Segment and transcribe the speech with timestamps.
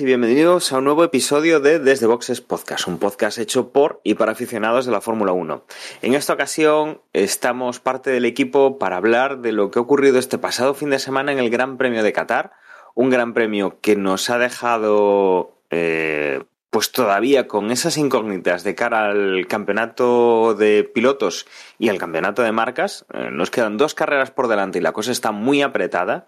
[0.00, 4.14] y bienvenidos a un nuevo episodio de Desde Boxes Podcast, un podcast hecho por y
[4.14, 5.62] para aficionados de la Fórmula 1.
[6.02, 10.38] En esta ocasión estamos parte del equipo para hablar de lo que ha ocurrido este
[10.38, 12.52] pasado fin de semana en el Gran Premio de Qatar,
[12.94, 16.42] un gran premio que nos ha dejado eh,
[16.74, 21.46] pues todavía con esas incógnitas de cara al campeonato de pilotos
[21.78, 23.06] y al campeonato de marcas.
[23.14, 26.26] Eh, nos quedan dos carreras por delante y la cosa está muy apretada.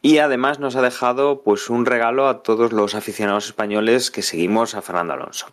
[0.00, 4.74] Y además nos ha dejado pues un regalo a todos los aficionados españoles que seguimos
[4.74, 5.48] a Fernando Alonso.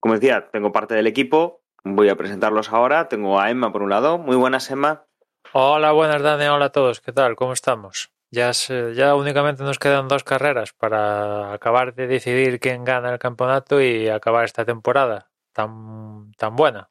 [0.00, 3.08] Como decía, tengo parte del equipo, voy a presentarlos ahora.
[3.08, 4.18] Tengo a Emma por un lado.
[4.18, 5.04] Muy buenas, Emma.
[5.52, 6.46] Hola, buenas, Dani.
[6.46, 7.00] Hola a todos.
[7.00, 7.36] ¿Qué tal?
[7.36, 8.10] ¿Cómo estamos?
[8.30, 13.18] Ya, se, ya únicamente nos quedan dos carreras para acabar de decidir quién gana el
[13.18, 16.90] campeonato y acabar esta temporada tan, tan buena.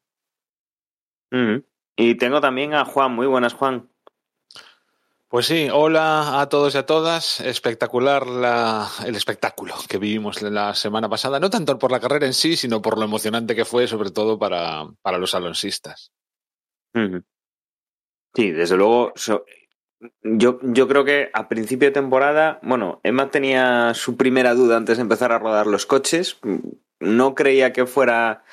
[1.30, 1.58] Mm.
[1.96, 3.14] Y tengo también a Juan.
[3.14, 3.90] Muy buenas, Juan.
[5.28, 7.40] Pues sí, hola a todos y a todas.
[7.40, 12.32] Espectacular la, el espectáculo que vivimos la semana pasada, no tanto por la carrera en
[12.32, 16.12] sí, sino por lo emocionante que fue, sobre todo para, para los alonsistas.
[18.34, 19.12] Sí, desde luego.
[20.22, 24.98] Yo, yo creo que a principio de temporada, bueno, Emma tenía su primera duda antes
[24.98, 26.38] de empezar a rodar los coches.
[27.00, 28.44] No creía que fuera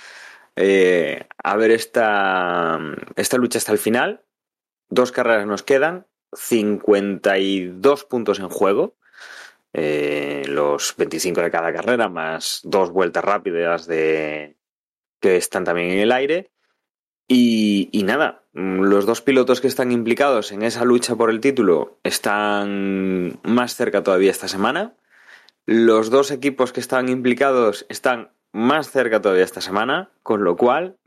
[0.55, 2.79] eh, a ver esta,
[3.15, 4.25] esta lucha hasta el final.
[4.89, 8.95] Dos carreras nos quedan 52 puntos en juego,
[9.73, 14.55] eh, los 25 de cada carrera, más dos vueltas rápidas de
[15.19, 16.51] que están también en el aire.
[17.27, 21.97] Y, y, nada, los dos pilotos que están implicados en esa lucha por el título
[22.03, 24.93] están más cerca todavía esta semana.
[25.65, 30.97] Los dos equipos que están implicados están más cerca todavía esta semana, con lo cual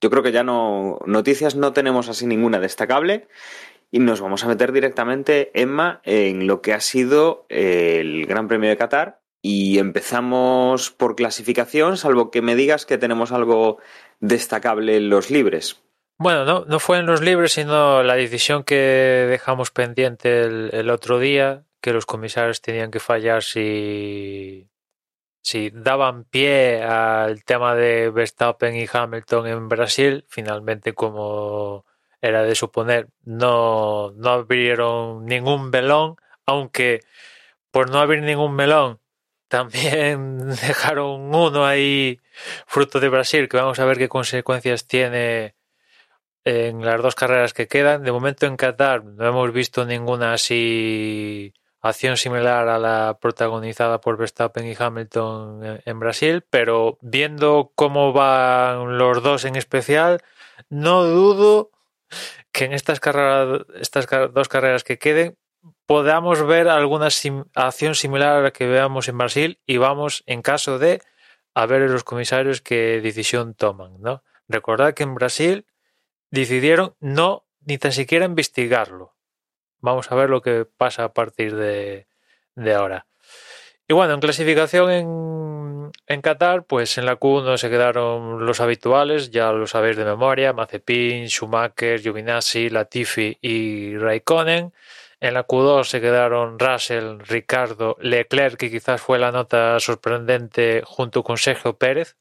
[0.00, 3.28] yo creo que ya no noticias no tenemos así ninguna destacable
[3.90, 8.68] y nos vamos a meter directamente, Emma, en lo que ha sido el Gran Premio
[8.68, 9.20] de Qatar.
[9.40, 13.78] Y empezamos por clasificación, salvo que me digas que tenemos algo
[14.18, 15.80] destacable en los libres.
[16.18, 18.74] Bueno, no, no fue en los libres, sino la decisión que
[19.30, 24.68] dejamos pendiente el, el otro día, que los comisarios tenían que fallar si,
[25.40, 30.24] si daban pie al tema de Verstappen y Hamilton en Brasil.
[30.28, 31.86] Finalmente, como
[32.20, 37.00] era de suponer, no, no abrieron ningún melón, aunque
[37.70, 39.00] por no abrir ningún melón
[39.48, 42.20] también dejaron uno ahí
[42.66, 45.54] fruto de Brasil, que vamos a ver qué consecuencias tiene
[46.44, 48.02] en las dos carreras que quedan.
[48.02, 54.18] De momento en Qatar no hemos visto ninguna así acción similar a la protagonizada por
[54.18, 60.22] Verstappen y Hamilton en Brasil, pero viendo cómo van los dos en especial,
[60.68, 61.70] no dudo
[62.52, 65.36] que en estas carreras, estas dos carreras que queden,
[65.86, 70.42] podamos ver alguna sim acción similar a la que veamos en Brasil y vamos, en
[70.42, 71.00] caso de,
[71.54, 74.22] a ver los comisarios qué decisión toman, ¿no?
[74.48, 75.66] Recordad que en Brasil
[76.30, 79.14] decidieron no ni tan siquiera investigarlo.
[79.80, 82.06] Vamos a ver lo que pasa a partir de,
[82.54, 83.06] de ahora.
[83.86, 85.06] Y bueno, en clasificación en,
[86.08, 90.54] en Qatar, pues en la Q1 se quedaron los habituales, ya lo sabéis de memoria,
[90.54, 94.72] Mazepin, Schumacher, Giovinazzi, Latifi y Raikkonen.
[95.20, 101.22] En la Q2 se quedaron Russell, Ricardo, Leclerc, que quizás fue la nota sorprendente junto
[101.22, 102.16] con Sergio Pérez,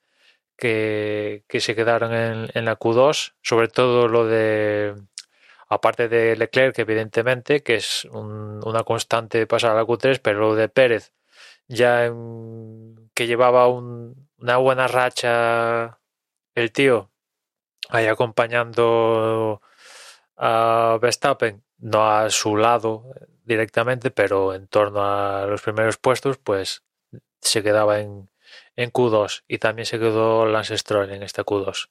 [0.57, 4.95] que, que se quedaron en, en, la Q2, sobre todo lo de,
[5.69, 10.39] aparte de Leclerc, evidentemente, que es un, una constante de pasar a la Q3, pero
[10.39, 11.13] lo de Pérez
[11.67, 15.99] ya en, que llevaba un, una buena racha
[16.53, 17.09] el tío
[17.89, 19.59] ahí acompañando
[20.35, 23.05] a Verstappen, no a su lado
[23.43, 26.83] directamente, pero en torno a los primeros puestos, pues
[27.41, 28.29] se quedaba en,
[28.75, 31.89] en Q2 y también se quedó Lance Stroll en esta Q2.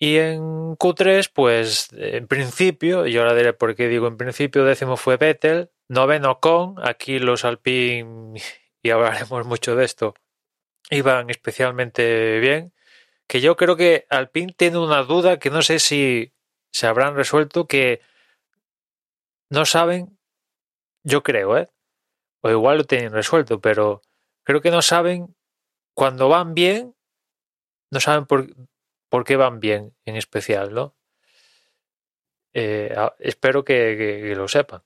[0.00, 4.96] Y en Q3, pues en principio, y ahora diré por qué digo en principio, décimo
[4.96, 8.34] fue Vettel, noveno con, aquí los Alpine
[8.82, 10.14] y hablaremos mucho de esto,
[10.90, 12.72] iban especialmente bien,
[13.26, 16.32] que yo creo que Alpine tiene una duda que no sé si
[16.72, 18.00] se habrán resuelto, que
[19.50, 20.18] no saben,
[21.04, 21.68] yo creo, ¿eh?
[22.42, 24.02] o igual lo tienen resuelto, pero
[24.44, 25.36] creo que no saben
[25.94, 26.94] cuando van bien,
[27.90, 28.48] no saben por,
[29.08, 30.96] por qué van bien en especial, ¿no?
[32.52, 34.82] Eh, espero que, lo sepan.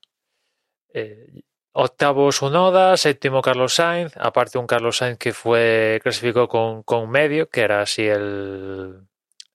[0.92, 1.42] Eh,
[1.74, 7.48] octavo Sunoda, séptimo Carlos Sainz, aparte un Carlos Sainz que fue clasificó con, con medio,
[7.50, 9.00] que era así el,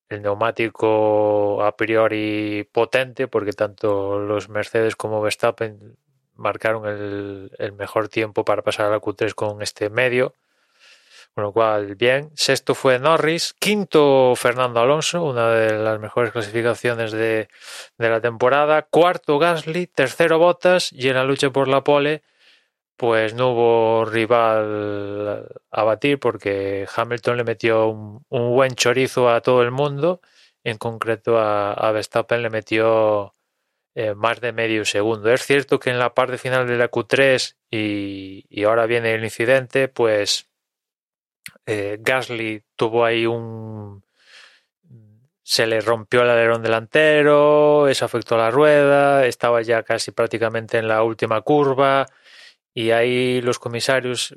[0.09, 5.97] el neumático a priori potente, porque tanto los Mercedes como Verstappen
[6.35, 10.33] marcaron el, el mejor tiempo para pasar a la Q3 con este medio.
[11.33, 12.31] Con lo cual, bien.
[12.35, 13.53] Sexto fue Norris.
[13.59, 17.47] Quinto, Fernando Alonso, una de las mejores clasificaciones de,
[17.97, 18.81] de la temporada.
[18.83, 19.87] Cuarto, Gasly.
[19.87, 20.91] Tercero, Bottas.
[20.91, 22.23] Y en la lucha por la pole,
[22.97, 29.39] pues no hubo rival a batir porque Hamilton le metió un, un buen chorizo a
[29.39, 30.19] todo el mundo.
[30.65, 33.33] En concreto a, Verstappen le metió
[33.95, 35.31] eh, más de medio segundo.
[35.31, 39.23] Es cierto que en la parte final de la Q3 y, y ahora viene el
[39.23, 40.48] incidente, pues
[41.65, 44.03] eh, Gasly tuvo ahí un...
[45.43, 50.87] Se le rompió el alerón delantero, eso afectó la rueda, estaba ya casi prácticamente en
[50.87, 52.05] la última curva
[52.73, 54.35] y ahí los comisarios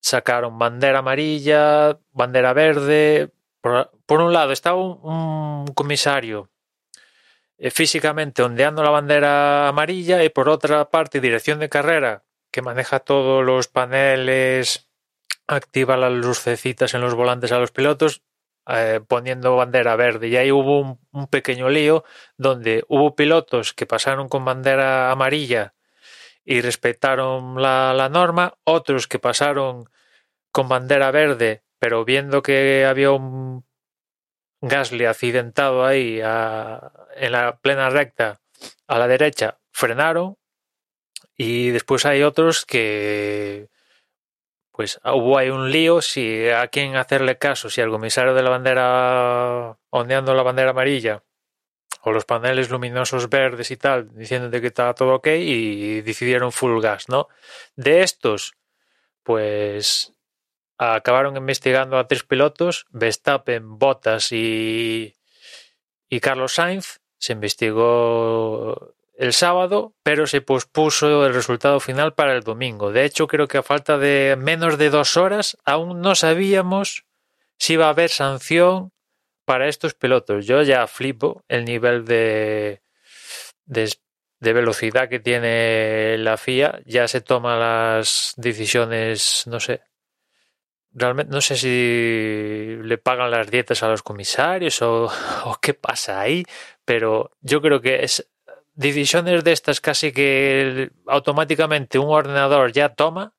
[0.00, 3.30] sacaron bandera amarilla, bandera verde.
[3.60, 6.50] Por, un lado estaba un, un comisario
[7.58, 13.00] eh, físicamente ondeando la bandera amarilla y por otra parte dirección de carrera que maneja
[13.00, 14.85] todos los paneles,
[15.46, 18.22] activa las lucecitas en los volantes a los pilotos,
[18.68, 20.28] eh, poniendo bandera verde.
[20.28, 22.04] Y ahí hubo un, pequeño lío
[22.36, 25.74] donde hubo pilotos que pasaron con bandera amarilla
[26.44, 29.88] y respetaron la, la norma, otros que pasaron
[30.52, 33.64] con bandera verde, pero viendo que había un
[34.62, 38.40] Gasly accidentado ahí a, en la plena recta
[38.86, 40.38] a la derecha, frenaron
[41.36, 43.68] y después hay otros que
[44.76, 48.50] pues hubo ahí un lío si a quién hacerle caso, si al comisario de la
[48.50, 51.24] bandera ondeando la bandera amarilla
[52.02, 56.82] o los paneles luminosos verdes y tal, diciendo que estaba todo ok y decidieron full
[56.82, 57.28] gas, ¿no?
[57.74, 58.54] De estos,
[59.22, 60.12] pues
[60.76, 65.16] acabaron investigando a tres pilotos, Verstappen, Bottas y,
[66.10, 67.00] y Carlos Sainz.
[67.16, 72.92] Se investigó el sábado, pero se pospuso el resultado final para el domingo.
[72.92, 77.04] De hecho, creo que a falta de menos de dos horas aún no sabíamos
[77.58, 78.92] si iba a haber sanción
[79.44, 80.46] para estos pilotos.
[80.46, 82.82] Yo ya flipo el nivel de,
[83.64, 83.88] de,
[84.40, 86.80] velocidad que tiene la FIA.
[86.84, 89.82] Ya se toman las decisiones, no sé,
[90.96, 95.10] realmente no sé si le pagan las dietas a los comisarios o,
[95.62, 96.42] qué pasa ahí,
[96.84, 98.28] pero yo creo que es
[98.76, 103.34] decisiones de estas casi que automáticamente un ordenador ya toma,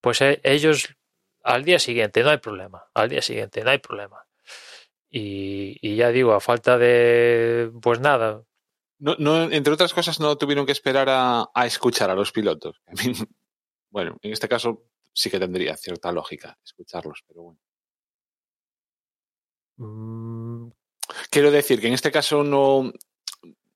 [0.00, 0.96] pues e, ellos
[1.44, 4.26] al día siguiente no hay problema, al día siguiente no hay problema.
[5.10, 8.42] Y, y ya digo, a falta de, pues nada.
[8.98, 12.80] No, no, entre otras cosas, no tuvieron que esperar a, a escuchar a los pilotos.
[13.90, 17.58] bueno, en este caso sí que tendría cierta lógica escucharlos, pero bueno.
[19.76, 20.70] Mm.
[21.30, 22.92] Quiero decir que en este caso no,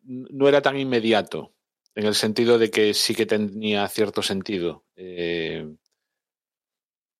[0.05, 1.53] no era tan inmediato,
[1.95, 4.85] en el sentido de que sí que tenía cierto sentido.
[4.97, 5.67] Eh,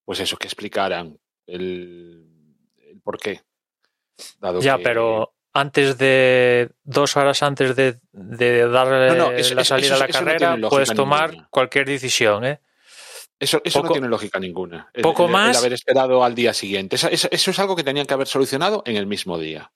[0.05, 2.29] pues eso, que explicaran el,
[2.77, 3.43] el por qué.
[4.39, 4.83] Dado ya, que...
[4.83, 10.05] pero antes de dos horas antes de, de darle no, no, eso, la salida eso,
[10.05, 11.49] a la carrera, no puedes tomar ninguna.
[11.51, 12.61] cualquier decisión, ¿eh?
[13.39, 14.91] Eso, poco, no tiene lógica ninguna.
[14.93, 15.57] El, poco el, más.
[15.57, 16.97] El haber esperado al día siguiente.
[16.97, 19.73] Eso, es algo que tenían que haber solucionado en el mismo día.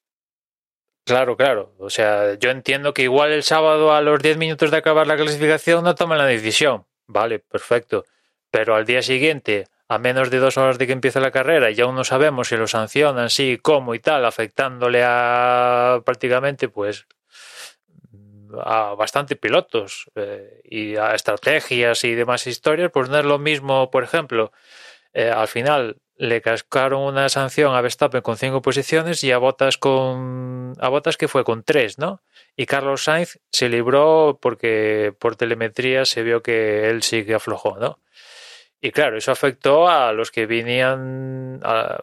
[1.09, 1.75] Claro, claro.
[1.79, 5.17] O sea, yo entiendo que igual el sábado a los 10 minutos de acabar la
[5.17, 6.85] clasificación no toman la decisión.
[7.07, 8.05] Vale, perfecto.
[8.51, 11.81] Pero al día siguiente, a menos de dos horas de que empiece la carrera, y
[11.81, 17.07] aún no sabemos si lo sancionan, sí, cómo y tal, afectándole a prácticamente, pues,
[18.63, 23.91] a bastante pilotos eh, y a estrategias y demás historias, pues no es lo mismo,
[23.91, 24.53] por ejemplo,
[25.15, 29.79] eh, al final le cascaron una sanción a Verstappen con cinco posiciones y a Botas
[29.79, 32.23] con a Botas que fue con tres, ¿no?
[32.57, 37.79] Y Carlos Sainz se libró porque por telemetría se vio que él sí que aflojó,
[37.79, 38.01] ¿no?
[38.81, 42.01] Y claro, eso afectó a los que venían a,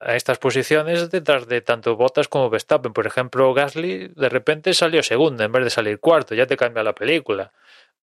[0.00, 2.94] a estas posiciones detrás de tanto Bottas como Verstappen.
[2.94, 6.82] Por ejemplo, Gasly de repente salió segundo en vez de salir cuarto, ya te cambia
[6.82, 7.52] la película.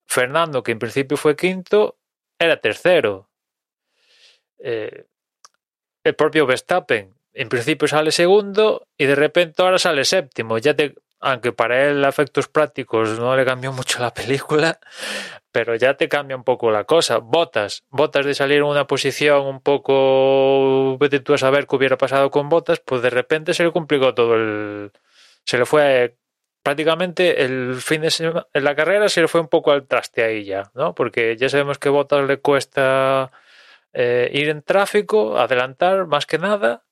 [0.05, 1.97] Fernando, que en principio fue quinto,
[2.39, 3.26] era tercero.
[4.59, 5.05] Eh,
[6.03, 10.57] el propio Verstappen, en principio sale segundo y de repente ahora sale séptimo.
[10.57, 10.75] Ya
[11.19, 14.79] aunque para él efectos prácticos no le cambió mucho la película,
[15.51, 17.17] pero ya te cambia un poco la cosa.
[17.17, 21.97] Botas, botas de salir en una posición un poco, vete tú a saber qué hubiera
[21.97, 24.91] pasado con botas, pues de repente se le complicó todo el,
[25.43, 26.15] se le fue
[26.63, 30.23] prácticamente el fin de semana, en la carrera se le fue un poco al traste
[30.23, 30.93] ahí ya, ¿no?
[30.93, 33.31] Porque ya sabemos que Bottas le cuesta
[33.99, 36.85] eh, ir en tráfico, adelantar más que nada.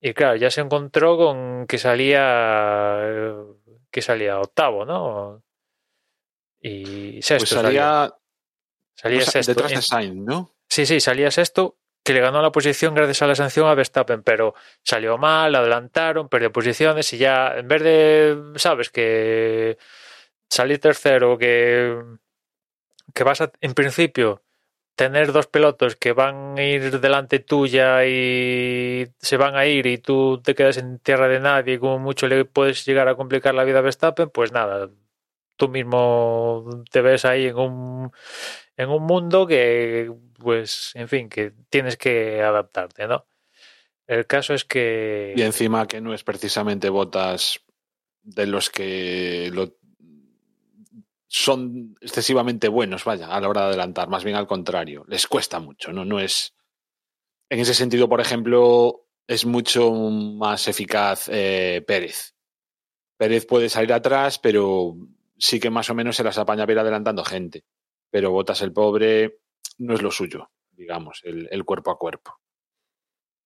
[0.00, 3.02] Y claro, ya se encontró con que salía
[3.90, 5.42] que salía octavo, ¿no?
[6.62, 7.56] Y sexto.
[7.56, 8.14] Pues salía,
[8.94, 9.52] salía pues, sexto.
[9.52, 10.54] detrás de Sainz, ¿no?
[10.70, 14.22] Sí, sí, salía sexto, que le ganó la posición gracias a la sanción a Verstappen,
[14.22, 19.76] pero salió mal, adelantaron, perdió posiciones y ya, en vez de, sabes, que
[20.48, 21.94] salir tercero, que,
[23.12, 24.42] que vas a, en principio,
[24.98, 29.98] tener dos pilotos que van a ir delante tuya y se van a ir y
[29.98, 33.54] tú te quedas en tierra de nadie y como mucho le puedes llegar a complicar
[33.54, 34.90] la vida a Verstappen, pues nada,
[35.54, 38.10] tú mismo te ves ahí en un,
[38.76, 43.24] en un mundo que, pues, en fin, que tienes que adaptarte, ¿no?
[44.08, 45.32] El caso es que...
[45.36, 47.60] Y encima que no es precisamente botas
[48.22, 49.77] de los que lo,
[51.28, 55.60] son excesivamente buenos, vaya, a la hora de adelantar, más bien al contrario, les cuesta
[55.60, 56.04] mucho, ¿no?
[56.04, 56.54] No es.
[57.50, 62.34] En ese sentido, por ejemplo, es mucho más eficaz eh, Pérez.
[63.16, 64.94] Pérez puede salir atrás, pero
[65.36, 67.64] sí que más o menos se las apaña a ir adelantando gente.
[68.10, 69.40] Pero Botas el pobre
[69.78, 72.38] no es lo suyo, digamos, el, el cuerpo a cuerpo.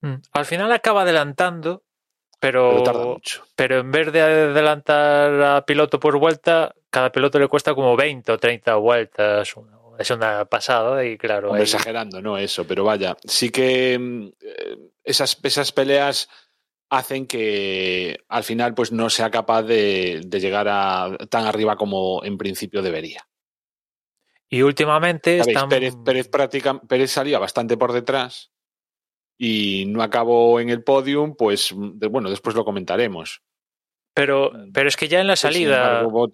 [0.03, 0.17] Mm.
[0.33, 1.85] Al final acaba adelantando,
[2.39, 3.45] pero, Pero tarda mucho.
[3.57, 8.31] pero en vez de adelantar a piloto por vuelta, cada piloto le cuesta como 20
[8.31, 9.55] o 30 vueltas.
[9.99, 11.49] Es una pasada y claro.
[11.49, 16.29] Hombre, ahí- exagerando, no eso, pero vaya, sí que mm, eh, esas, esas peleas
[16.91, 22.23] hacen que al final pues no sea capaz de, de llegar a tan arriba como
[22.25, 23.27] en principio debería.
[24.49, 25.69] Y últimamente están...
[25.71, 28.51] Pérez, Pérez, práctica- Pérez salía bastante por detrás
[29.39, 33.43] y no acabó en el podium, pues de- bueno, después lo comentaremos.
[34.15, 36.29] Pero, pero es que ya en la salida, embargo,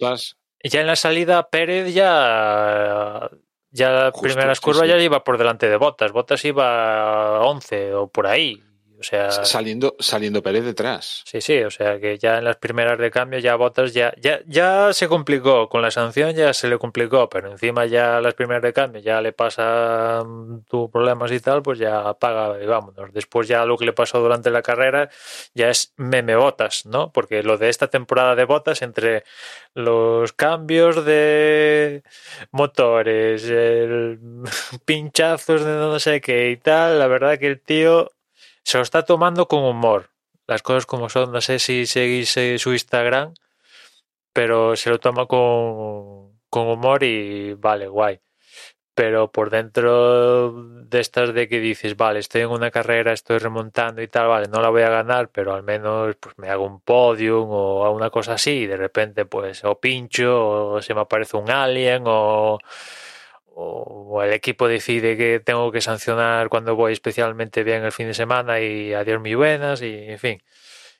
[0.63, 3.29] ya en la salida Pérez ya,
[3.71, 4.89] ya Justo, primeras sí, curvas sí.
[4.89, 6.11] ya iba por delante de Botas.
[6.11, 8.63] Botas iba a 11 o por ahí.
[8.99, 11.23] O sea, saliendo, saliendo Pérez detrás.
[11.25, 14.41] sí, sí, o sea que ya en las primeras de cambio ya Botas ya, ya,
[14.45, 15.69] ya se complicó.
[15.69, 19.21] Con la sanción ya se le complicó, pero encima ya las primeras de cambio ya
[19.21, 20.21] le pasa
[20.67, 23.13] tus problemas y tal, pues ya paga y vámonos.
[23.13, 25.09] Después ya lo que le pasó durante la carrera
[25.53, 27.13] ya es meme Botas, ¿no?
[27.13, 29.23] Porque lo de esta temporada de Botas entre
[29.73, 32.03] los cambios de
[32.51, 34.19] motores, el
[34.85, 38.11] pinchazos de no sé qué y tal, la verdad que el tío
[38.69, 40.11] se lo está tomando con humor.
[40.45, 43.33] Las cosas como son, no sé si seguís eh, su Instagram,
[44.31, 48.19] pero se lo toma con, con humor y vale, guay.
[48.93, 50.51] Pero por dentro
[50.83, 54.47] de estas de que dices, vale, estoy en una carrera, estoy remontando y tal, vale,
[54.49, 58.11] no la voy a ganar, pero al menos pues me hago un podium o una
[58.11, 62.59] cosa así y de repente pues o pincho o se me aparece un alien o,
[63.61, 68.13] o el equipo decide que tengo que sancionar cuando voy especialmente bien el fin de
[68.13, 70.43] semana y adiós muy buenas y en fin.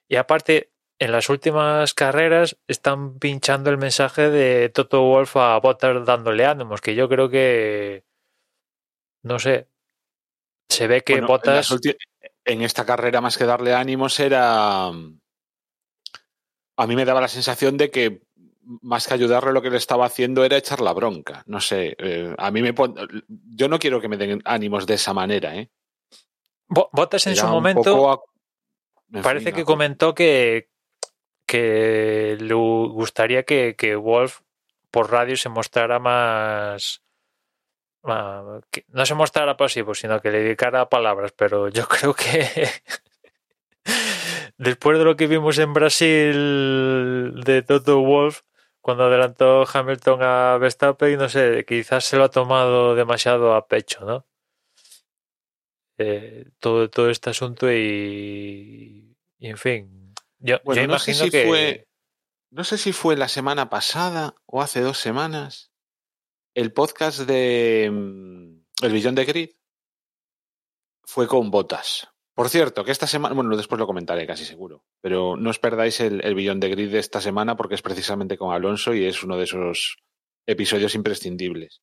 [0.09, 6.05] Y aparte, en las últimas carreras están pinchando el mensaje de Toto Wolf a Bottas
[6.05, 8.03] dándole ánimos, que yo creo que
[9.23, 9.67] no sé.
[10.67, 11.75] Se ve que Bueno, en, Bottas
[12.43, 14.87] en esta carrera, más que darle ánimos, era.
[14.87, 18.21] A mí me daba la sensación de que
[18.81, 21.43] más que ayudarle, lo que le estaba haciendo era echar la bronca.
[21.47, 22.95] No sé, eh, a mí me pon-
[23.27, 25.69] Yo no quiero que me den ánimos de esa manera, ¿eh?
[26.67, 28.19] Bo- Bottas en Era su momento poco a-
[29.17, 30.69] en parece fin, que a- comentó que,
[31.47, 34.41] que le gustaría que, que Wolf
[34.91, 37.01] por radio se mostrara más,
[38.71, 42.47] que no se mostrara pasivo, sino que le dedicara palabras, pero yo creo que
[44.57, 48.41] después de lo que vimos en Brasil de Toto Wolf,
[48.81, 54.05] cuando adelantó Hamilton a Verstappen, no sé, quizás se lo ha tomado demasiado a pecho,
[54.05, 54.25] ¿no?
[55.97, 61.25] Eh, todo, todo este asunto y, y, en fin, yo, Bueno, yo no sé imagino
[61.25, 61.87] si que fue-
[62.51, 65.71] No sé si fue la semana pasada o hace dos semanas.
[66.55, 69.49] El podcast de mm, El Billón de Grid
[71.03, 72.07] fue con botas.
[72.39, 75.99] Por cierto, que esta semana, bueno, después lo comentaré casi seguro, pero no os perdáis
[75.99, 79.35] el, Billón de Grid de esta semana porque es precisamente con Alonso y es uno
[79.35, 79.97] de esos
[80.47, 81.81] episodios imprescindibles.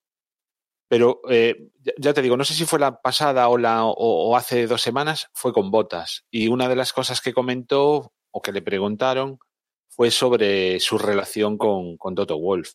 [0.88, 4.66] Pero eh, ya, te digo, no sé si fue la pasada o, la, o hace
[4.66, 6.24] dos semanas, fue con botas.
[6.30, 9.38] Y una de las cosas que comentó o que le preguntaron
[9.90, 12.72] fue sobre su relación con, con Toto Wolf.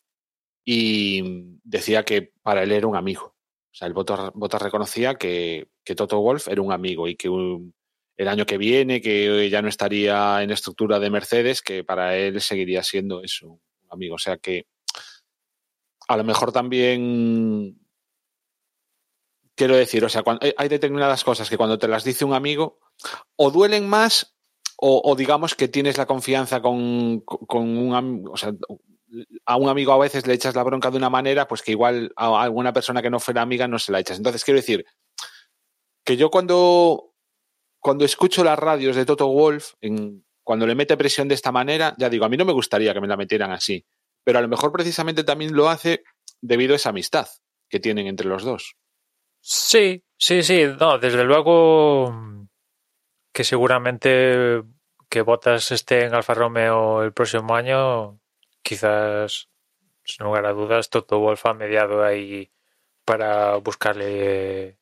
[0.64, 3.34] Y decía que para él era un amigo.
[3.72, 7.74] O sea, el Bottas reconocía que, que Toto Wolf era un amigo y que un-
[8.18, 12.40] el año que viene, que ya no estaría en estructura de Mercedes, que para él
[12.42, 14.16] seguiría siendo eso, amigo.
[14.16, 14.66] O sea que
[16.08, 17.78] a lo mejor también
[19.54, 22.78] quiero decir, o sea, cuando, hay determinadas cosas que cuando te las dice un amigo,
[23.36, 24.36] o duelen más,
[24.76, 28.52] o, digamos que tienes la confianza con, con un o sea,
[29.46, 32.12] a un amigo a veces le echas la bronca de una manera, pues que igual
[32.16, 34.16] a alguna persona que no fuera amiga no se la echas.
[34.16, 34.84] Entonces, quiero decir
[36.04, 37.14] que yo cuando,
[37.80, 41.94] cuando escucho las radios de Toto Wolf, en, cuando le mete presión de esta manera,
[41.98, 43.84] ya digo, a mí no me gustaría que me la metieran así,
[44.24, 46.02] pero a lo mejor precisamente también lo hace
[46.40, 47.28] debido a esa amistad
[47.68, 48.76] que tienen entre los dos.
[49.40, 52.48] Sí, sí, sí, no, desde luego
[53.32, 54.62] que seguramente
[55.08, 58.20] que Botas esté en Alfa Romeo el próximo año,
[58.62, 59.48] quizás,
[60.04, 62.50] sin lugar a dudas, Toto Wolf ha mediado ahí
[63.04, 64.78] para buscarle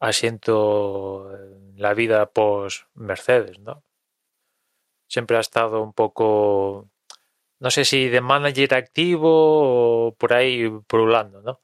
[0.00, 3.84] asiento en la vida post Mercedes, ¿no?
[5.08, 6.88] Siempre ha estado un poco,
[7.60, 11.60] no sé si de manager activo o por ahí lado, ¿no?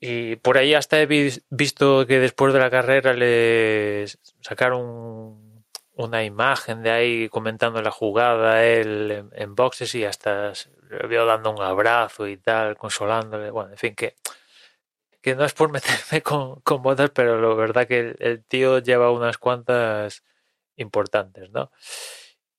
[0.00, 1.06] Y por ahí hasta he
[1.50, 4.04] visto que después de la carrera le
[4.40, 5.45] sacaron
[5.96, 10.52] una imagen de ahí comentando la jugada él en, boxes y hasta
[10.90, 13.50] le veo dando un abrazo y tal, consolándole.
[13.50, 14.16] Bueno, en fin, que,
[15.22, 19.10] que no es por meterme con, con botas, pero la verdad que el tío lleva
[19.10, 20.22] unas cuantas
[20.76, 21.70] importantes, ¿no?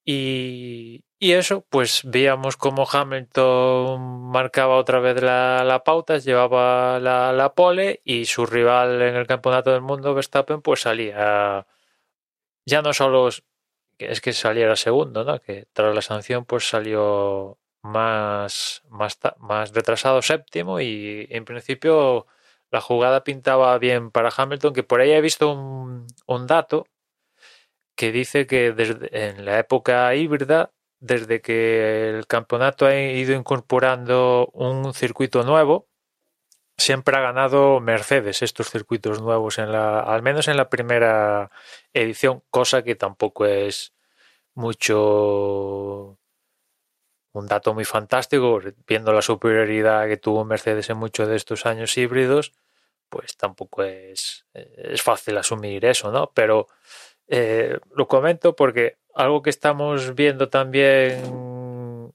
[0.10, 8.26] Y, eso, pues veíamos cómo Hamilton marcaba otra vez la, pauta, llevaba la, pole y
[8.26, 11.68] su rival en el campeonato del mundo, Verstappen, pues salía.
[12.70, 13.30] Ya no solo
[14.00, 15.40] es que saliera segundo, ¿no?
[15.40, 22.28] Que tras la sanción, pues salió más, más, más retrasado séptimo y en principio
[22.72, 26.86] la jugada pintaba bien para Hamilton, que por ahí he visto un, un dato
[27.96, 28.68] que dice que
[29.12, 35.88] en la época híbrida, desde que el campeonato ha ido incorporando un circuito nuevo,
[36.78, 41.52] siempre ha ganado Mercedes estos circuitos nuevos, en la, al menos en la primera
[41.94, 43.94] edición, cosa que tampoco es
[44.54, 46.18] mucho
[47.34, 51.98] un dato muy fantástico, viendo la superioridad que tuvo Mercedes en muchos de estos años
[51.98, 52.54] híbridos,
[53.10, 56.32] pues tampoco es, es fácil asumir eso, ¿no?
[56.34, 56.68] Pero
[57.28, 62.14] eh, lo comento porque algo que estamos viendo también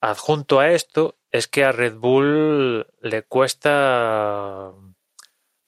[0.00, 4.72] adjunto a esto es que a Red Bull le cuesta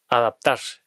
[0.09, 0.83] adaptarse.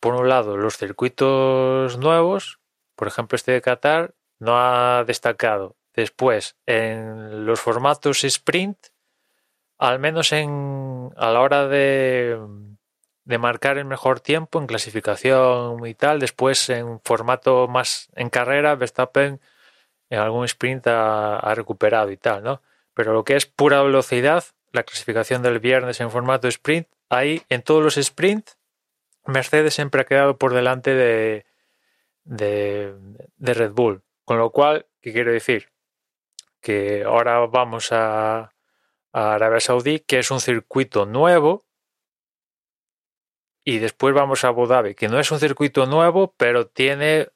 [0.00, 2.60] Por un lado, los circuitos nuevos,
[2.94, 5.76] por ejemplo este de Qatar, no ha destacado.
[5.94, 8.78] Después, en los formatos sprint,
[9.78, 12.38] al menos en, a la hora de,
[13.24, 16.20] de marcar el mejor tiempo en clasificación y tal.
[16.20, 19.40] Después, en formato más en carrera, Verstappen
[20.08, 22.62] en algún sprint ha, recuperado y tal, ¿no?
[22.96, 27.60] Pero lo que es pura velocidad, la clasificación del viernes en formato sprint, ahí en
[27.60, 28.56] todos los sprints,
[29.26, 31.44] Mercedes siempre ha quedado por delante de,
[32.24, 32.94] de,
[33.38, 34.02] Red Bull.
[34.24, 35.68] Con lo cual, ¿qué quiero decir?
[36.62, 38.54] Que ahora vamos a,
[39.12, 41.66] a Arabia Saudí, que es un circuito nuevo,
[43.62, 47.28] y después vamos a Abu Dhabi, que no es un circuito nuevo, pero tiene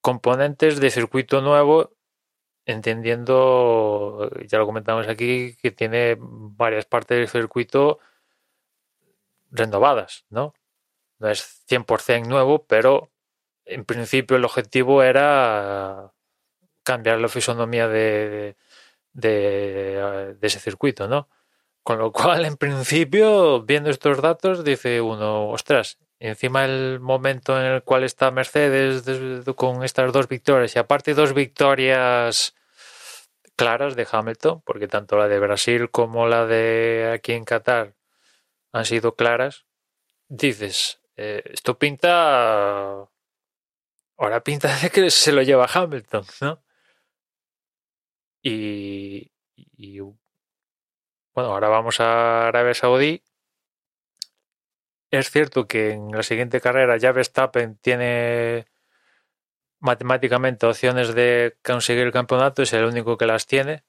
[0.00, 1.95] componentes de circuito nuevo,
[2.66, 8.00] entendiendo, ya lo comentamos aquí, que tiene varias partes del circuito
[9.50, 10.54] renovadas, ¿no?
[11.18, 13.10] No es 100% nuevo, pero
[13.64, 16.12] en principio el objetivo era
[16.82, 18.56] cambiar la fisonomía de,
[19.12, 21.28] de, de ese circuito, ¿no?
[21.82, 27.66] Con lo cual, en principio, viendo estos datos, dice uno, ostras, encima el momento en
[27.66, 29.04] el cual está Mercedes
[29.54, 32.54] con estas dos victorias y aparte dos victorias
[33.56, 37.94] claras de Hamilton, porque tanto la de Brasil como la de aquí en Qatar
[38.72, 39.66] han sido claras,
[40.28, 43.08] dices, eh, esto pinta...
[44.18, 46.62] Ahora pinta de que se lo lleva Hamilton, ¿no?
[48.42, 53.22] Y, y bueno, ahora vamos a Arabia Saudí.
[55.10, 58.66] Es cierto que en la siguiente carrera ya Verstappen tiene
[59.78, 63.84] matemáticamente opciones de conseguir el campeonato, es el único que las tiene.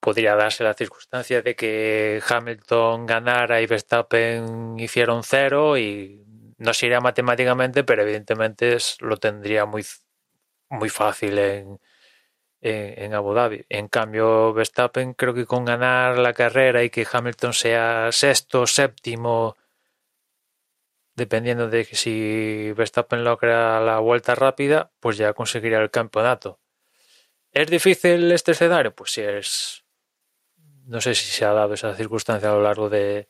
[0.00, 6.22] Podría darse la circunstancia de que Hamilton ganara y Verstappen hiciera cero y
[6.58, 9.84] no sería matemáticamente, pero evidentemente lo tendría muy,
[10.68, 11.80] muy fácil en,
[12.64, 13.64] en, Abu Dhabi.
[13.68, 19.56] En cambio, Verstappen creo que con ganar la carrera y que Hamilton sea sexto, séptimo,
[21.14, 26.60] dependiendo de que si Verstappen logra la vuelta rápida, pues ya conseguiría el campeonato.
[27.52, 28.94] ¿Es difícil este escenario?
[28.94, 29.84] Pues sí, es.
[30.86, 33.28] No sé si se ha dado esa circunstancia a lo largo de,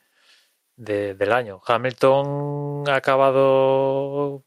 [0.75, 1.61] de- del año.
[1.65, 4.43] Hamilton ha acabado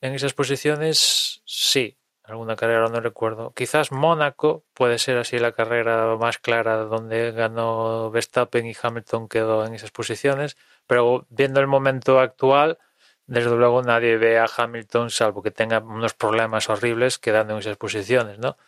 [0.00, 1.97] en esas posiciones, sí.
[2.28, 3.52] Alguna carrera no recuerdo.
[3.54, 9.64] Quizás Mónaco puede ser así la carrera más clara donde ganó Verstappen y Hamilton quedó
[9.64, 10.58] en esas posiciones.
[10.86, 12.78] Pero viendo el momento actual,
[13.26, 17.78] desde luego nadie ve a Hamilton, salvo que tenga unos problemas horribles, quedando en esas
[17.78, 18.58] posiciones, ¿no?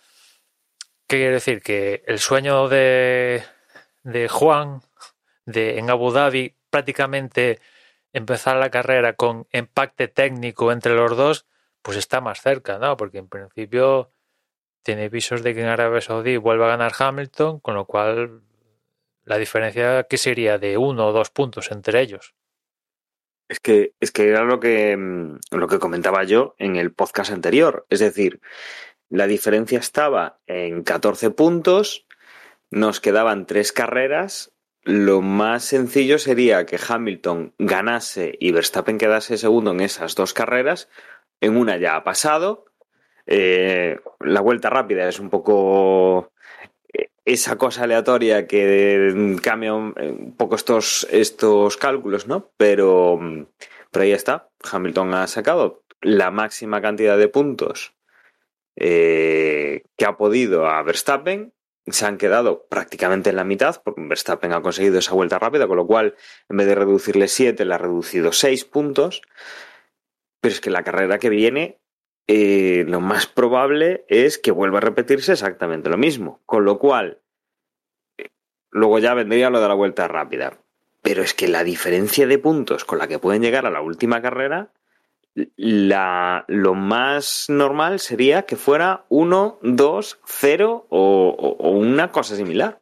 [1.07, 1.61] ¿Qué quiere decir?
[1.61, 3.43] Que el sueño de,
[4.05, 4.81] de Juan
[5.45, 7.61] de en Abu Dhabi prácticamente
[8.15, 11.47] empezar la carrera con empate técnico entre los dos,
[11.83, 12.97] pues está más cerca, ¿no?
[12.97, 14.13] Porque en principio
[14.83, 18.43] tiene visos de que en Arabia Saudí vuelva a ganar Hamilton, con lo cual
[19.25, 22.35] la diferencia que sería de uno o dos puntos entre ellos.
[23.49, 27.33] Es que, es que era lo que, mm, lo que comentaba yo en el podcast
[27.33, 27.87] anterior.
[27.91, 28.41] Es decir,
[29.09, 32.07] la diferencia estaba en 14 puntos,
[32.71, 34.53] nos quedaban tres carreras.
[34.83, 40.89] Lo más sencillo sería que Hamilton ganase y Verstappen quedase segundo en esas dos carreras.
[41.41, 42.67] En una ya ha pasado.
[43.27, 46.33] Eh, la vuelta rápida es un poco
[46.93, 52.51] eh, esa cosa aleatoria que mm, cambia un, eh, un poco estos, estos cálculos, ¿no?
[52.57, 53.47] Pero, mm,
[53.91, 54.49] pero ahí está.
[54.71, 57.95] Hamilton ha sacado la máxima cantidad de puntos
[58.77, 61.53] que ha podido a Verstappen.
[61.87, 65.77] Se han quedado prácticamente en la mitad, porque Verstappen ha conseguido esa vuelta rápida, con
[65.77, 66.15] lo cual,
[66.49, 69.21] en vez de reducirle 7, le ha reducido 6 puntos.
[70.41, 71.79] Pero es que la carrera que viene,
[72.27, 76.41] eh, lo más probable es que vuelva a repetirse exactamente lo mismo.
[76.47, 77.19] Con lo cual,
[78.19, 78.29] eh,
[78.71, 80.59] luego ya vendría lo de la vuelta rápida.
[81.03, 84.21] Pero es que la diferencia de puntos con la que pueden llegar a la última
[84.23, 84.71] carrera,
[85.57, 92.81] la, lo más normal sería que fuera 1, 2, 0 o, o- una cosa similar.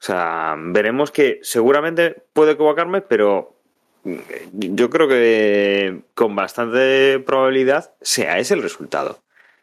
[0.00, 3.56] O sea, veremos que seguramente puedo equivocarme, pero
[4.52, 9.22] yo creo que con bastante probabilidad sea ese el resultado.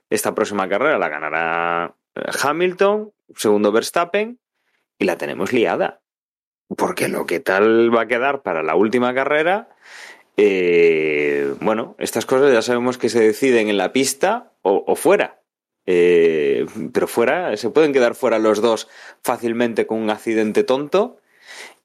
[0.09, 4.39] Esta próxima carrera la ganará eh, Hamilton, segundo Verstappen,
[4.97, 6.01] y la tenemos liada.
[6.75, 9.69] Porque lo que tal va a quedar para la última carrera,
[10.37, 15.41] eh, bueno, estas cosas ya sabemos que se deciden en la pista o, fuera.
[15.85, 18.87] Eh, pero fuera, se pueden quedar fuera los dos
[19.23, 21.17] fácilmente con un accidente tonto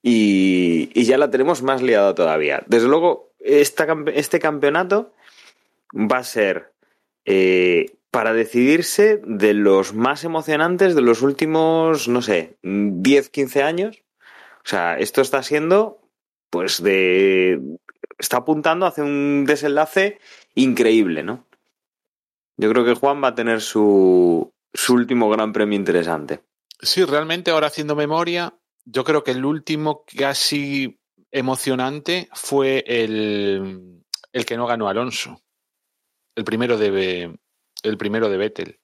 [0.07, 2.63] y, ya la tenemos más liada todavía.
[2.67, 5.15] Desde luego, este campeonato
[5.95, 6.75] va a ser
[7.25, 14.03] eh, para decidirse de los más emocionantes de los últimos, no sé, 10, 15 años.
[14.59, 16.03] O sea, esto está siendo,
[16.51, 17.61] pues, de.
[18.19, 20.19] Está apuntando hacia un desenlace
[20.55, 21.47] increíble, ¿no?
[22.59, 26.41] Yo creo que Juan va a tener su, su último gran premio interesante.
[26.81, 34.45] Sí, realmente ahora haciendo memoria, yo creo que el último casi emocionante fue el, el
[34.47, 35.43] que no ganó Alonso.
[36.37, 37.39] El primero de
[37.83, 38.81] el primero de Vettel.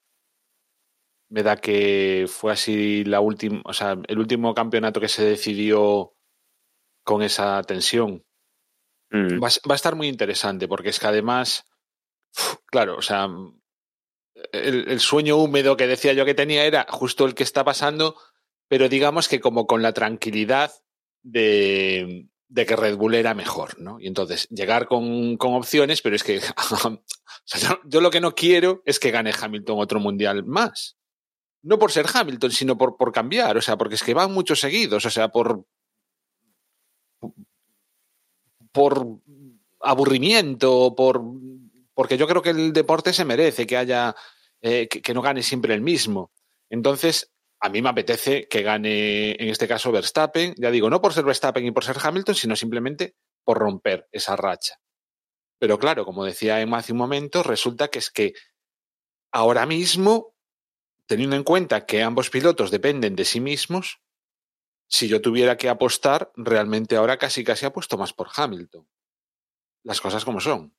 [1.29, 6.13] Me da que fue así la última, o sea, el último campeonato que se decidió
[7.03, 8.23] con esa tensión.
[9.11, 9.41] Mm.
[9.41, 11.65] Va, a- va a estar muy interesante porque es que además,
[12.65, 13.29] claro, o sea,
[14.51, 18.15] el, el sueño húmedo que decía yo que tenía era justo el que está pasando,
[18.71, 20.71] pero digamos que como con la tranquilidad
[21.23, 23.99] de, de que Red Bull era mejor, ¿no?
[23.99, 26.39] Y entonces llegar con, con opciones, pero es que
[27.83, 30.95] yo, lo que no quiero es que gane Hamilton otro mundial más.
[31.61, 34.61] No por ser Hamilton, sino por, por cambiar, o sea, porque es que van muchos
[34.61, 35.65] seguidos, o sea, por,
[38.71, 39.05] por
[39.81, 41.21] aburrimiento, por
[41.93, 44.15] porque yo creo que el deporte se merece que haya
[44.61, 46.31] eh, que no gane siempre el mismo.
[46.69, 47.30] Entonces,
[47.61, 50.55] a mí me apetece que gane, en este caso, Verstappen.
[50.57, 54.35] Ya digo, no por ser Verstappen y por ser Hamilton, sino simplemente por romper esa
[54.35, 54.81] racha.
[55.59, 58.33] Pero claro, como decía Emma hace un momento, resulta que es que
[59.31, 60.33] ahora mismo,
[61.05, 64.01] teniendo en cuenta que ambos pilotos dependen de sí mismos,
[64.87, 68.87] si yo tuviera que apostar, realmente ahora casi casi apuesto más por Hamilton.
[69.83, 70.75] Las cosas como son.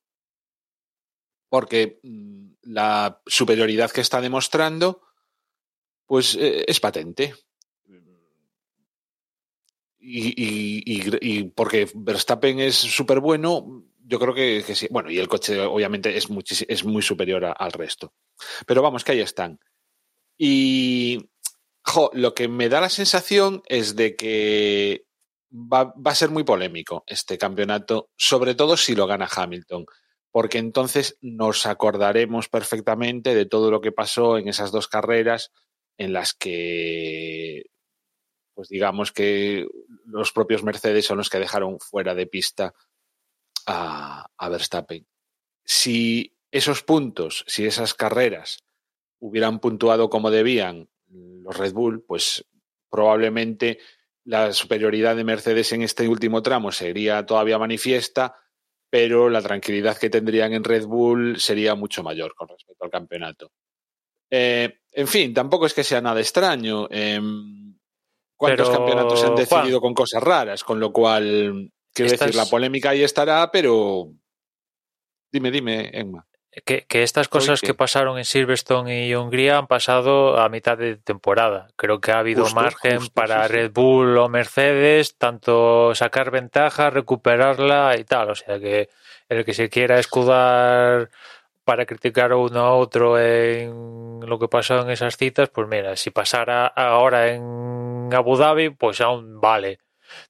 [1.48, 5.02] Porque mm, la superioridad que está demostrando,
[6.06, 7.34] pues eh, es patente.
[10.04, 14.88] Y, porque Verstappen es súper bueno, yo creo que, sí.
[14.90, 16.28] Bueno, y el coche obviamente es,
[16.84, 18.12] muy superior al resto.
[18.66, 19.60] Pero vamos, que ahí están.
[20.36, 21.30] Y
[22.14, 25.06] lo que me da la sensación es de que
[25.52, 29.86] va, a ser muy polémico este campeonato, sobre todo si lo gana Hamilton,
[30.30, 35.52] porque entonces nos acordaremos perfectamente de todo lo que pasó en esas dos carreras
[35.98, 37.64] en las que,
[38.54, 39.66] pues digamos que
[40.06, 42.74] los propios Mercedes son los que dejaron fuera de pista
[43.66, 45.06] a, a Verstappen.
[45.64, 48.64] Si esos puntos, si esas carreras
[49.20, 52.44] hubieran puntuado como debían los Red Bull, pues
[52.90, 53.78] probablemente
[54.24, 58.36] la superioridad de Mercedes en este último tramo sería todavía manifiesta,
[58.90, 63.50] pero la tranquilidad que tendrían en Red Bull sería mucho mayor con respecto al campeonato.
[64.30, 66.86] Eh, en fin, tampoco es que sea nada extraño.
[66.90, 67.20] Eh,
[68.36, 70.64] ¿Cuántos Pero, campeonatos se han decidido Juan, con cosas raras?
[70.64, 74.08] Con lo cual, quiero Estas- decir, la polémica ahí estará, pero
[75.32, 76.26] dime, dime, Emma.
[76.66, 80.76] que, que estas cosas que- que pasaron en Silverstone y Hungría han pasado a mitad
[80.76, 81.68] de temporada.
[81.76, 83.52] Creo que ha habido Justo, margen justo, para sí.
[83.54, 88.28] Red Bull o Mercedes, tanto sacar ventaja, recuperarla y tal.
[88.30, 88.90] O sea que
[89.30, 91.08] el que se quiera escudar
[91.64, 95.96] para criticar a uno a otro en lo que pasó en esas citas, pues mira,
[95.96, 99.78] si pasara ahora en Abu Dhabi, pues aún vale.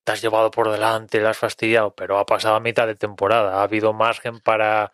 [0.05, 3.61] Te has llevado por delante, le has fastidiado, pero ha pasado a mitad de temporada.
[3.61, 4.93] Ha habido margen para.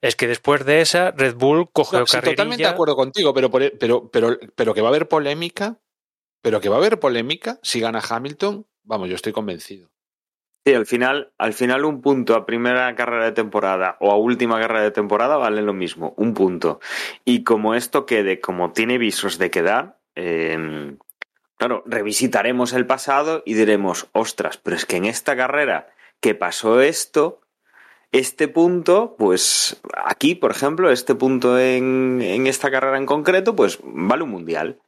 [0.00, 3.50] Es que después de esa, Red Bull cogió No, sí, totalmente de acuerdo contigo, pero,
[3.58, 5.78] e, pero, pero, pero que va a haber polémica,
[6.40, 9.90] pero que va a haber polémica si gana Hamilton, vamos, yo estoy convencido.
[10.68, 14.60] Sí, al final, al final un punto a primera carrera de temporada o a última
[14.60, 16.78] carrera de temporada vale lo mismo, un punto.
[17.24, 20.94] Y como esto quede, como tiene visos de quedar, eh,
[21.56, 25.88] claro, revisitaremos el pasado y diremos, ostras, pero es que en esta carrera
[26.20, 27.40] que pasó esto,
[28.12, 33.78] este punto, pues aquí, por ejemplo, este punto en, en esta carrera en concreto, pues
[33.82, 34.78] vale un mundial.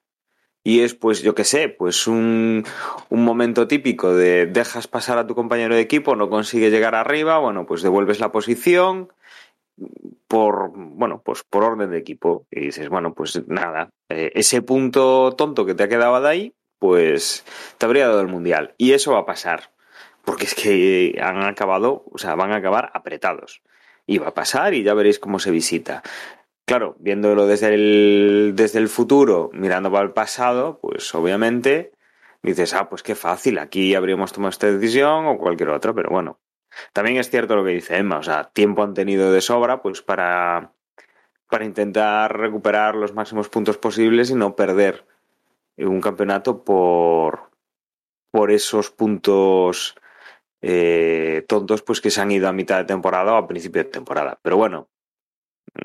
[0.62, 2.64] Y es, pues, yo qué sé, pues un,
[3.08, 7.38] un momento típico de dejas pasar a tu compañero de equipo, no consigue llegar arriba,
[7.38, 9.08] bueno, pues devuelves la posición
[10.28, 12.46] por, bueno, pues por orden de equipo.
[12.50, 16.54] Y dices, bueno, pues nada, eh, ese punto tonto que te ha quedado de ahí,
[16.78, 17.44] pues
[17.78, 18.74] te habría dado el mundial.
[18.78, 19.72] Y eso va a pasar.
[20.24, 23.62] Porque es que han acabado, o sea, van a acabar apretados.
[24.06, 26.02] Y va a pasar y ya veréis cómo se visita.
[26.70, 31.90] Claro, viéndolo desde el, desde el futuro, mirando para el pasado, pues obviamente
[32.44, 36.38] dices, ah, pues qué fácil, aquí habríamos tomado esta decisión o cualquier otra, pero bueno.
[36.92, 40.00] También es cierto lo que dice Emma, o sea, tiempo han tenido de sobra, pues
[40.00, 40.72] para,
[41.48, 45.04] para intentar recuperar los máximos puntos posibles y no perder
[45.76, 47.50] un campeonato por,
[48.30, 49.96] por esos puntos
[50.62, 53.90] eh, tontos pues que se han ido a mitad de temporada o a principio de
[53.90, 54.38] temporada.
[54.40, 54.89] Pero bueno,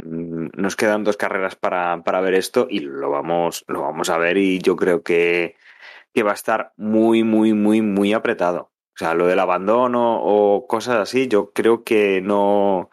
[0.04, 4.38] nos quedan dos carreras para, para ver esto y lo vamos, lo vamos a ver
[4.38, 5.56] y yo creo que,
[6.14, 8.72] que va a estar muy, muy, muy, muy apretado.
[8.96, 12.90] O sea, lo del abandono o cosas así, yo creo que no,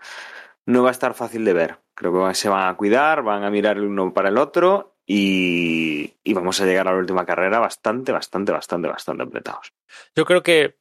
[0.66, 1.78] no va a estar fácil de ver.
[1.94, 6.14] Creo que se van a cuidar, van a mirar el uno para el otro y,
[6.24, 9.72] y vamos a llegar a la última carrera bastante, bastante, bastante, bastante apretados.
[10.16, 10.76] Yo creo que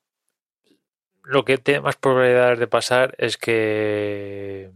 [1.24, 4.72] lo que tiene más probabilidades de pasar es que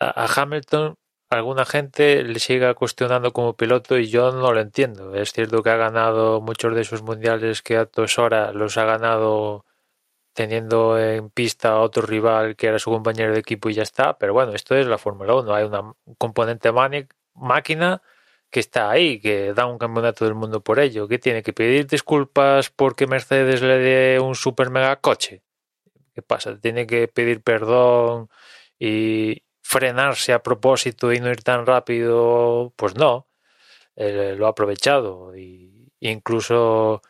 [0.00, 0.96] a, Hamilton
[1.30, 5.14] alguna gente le siga cuestionando como piloto y yo no lo entiendo.
[5.14, 9.64] Es cierto que ha ganado muchos de sus mundiales que a hora los ha ganado
[10.34, 14.18] teniendo en pista a otro rival que era su compañero de equipo y ya está.
[14.18, 15.54] Pero bueno, esto es la Fórmula 1.
[15.54, 16.70] Hay una un componente
[17.34, 18.02] máquina
[18.50, 21.86] que está ahí, que da un campeonato del mundo por ello, que tiene que pedir
[21.88, 25.42] disculpas porque Mercedes le dé un super mega coche.
[26.14, 26.58] ¿Qué pasa?
[26.60, 28.28] Tiene que pedir perdón
[28.78, 29.43] y
[29.74, 32.72] frenarse a propósito y no ir tan rápido.
[32.76, 33.26] Pues no,
[33.96, 37.00] Eh, lo ha aprovechado y incluso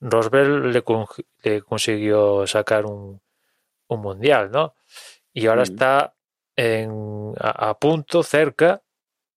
[0.00, 1.06] Rosberg le, con-
[1.44, 3.20] le consiguió sacar un,
[3.88, 4.74] un mundial, ¿no?
[5.34, 5.70] Y ahora Mm.
[5.70, 6.14] está
[6.56, 8.80] en, a, a punto, cerca,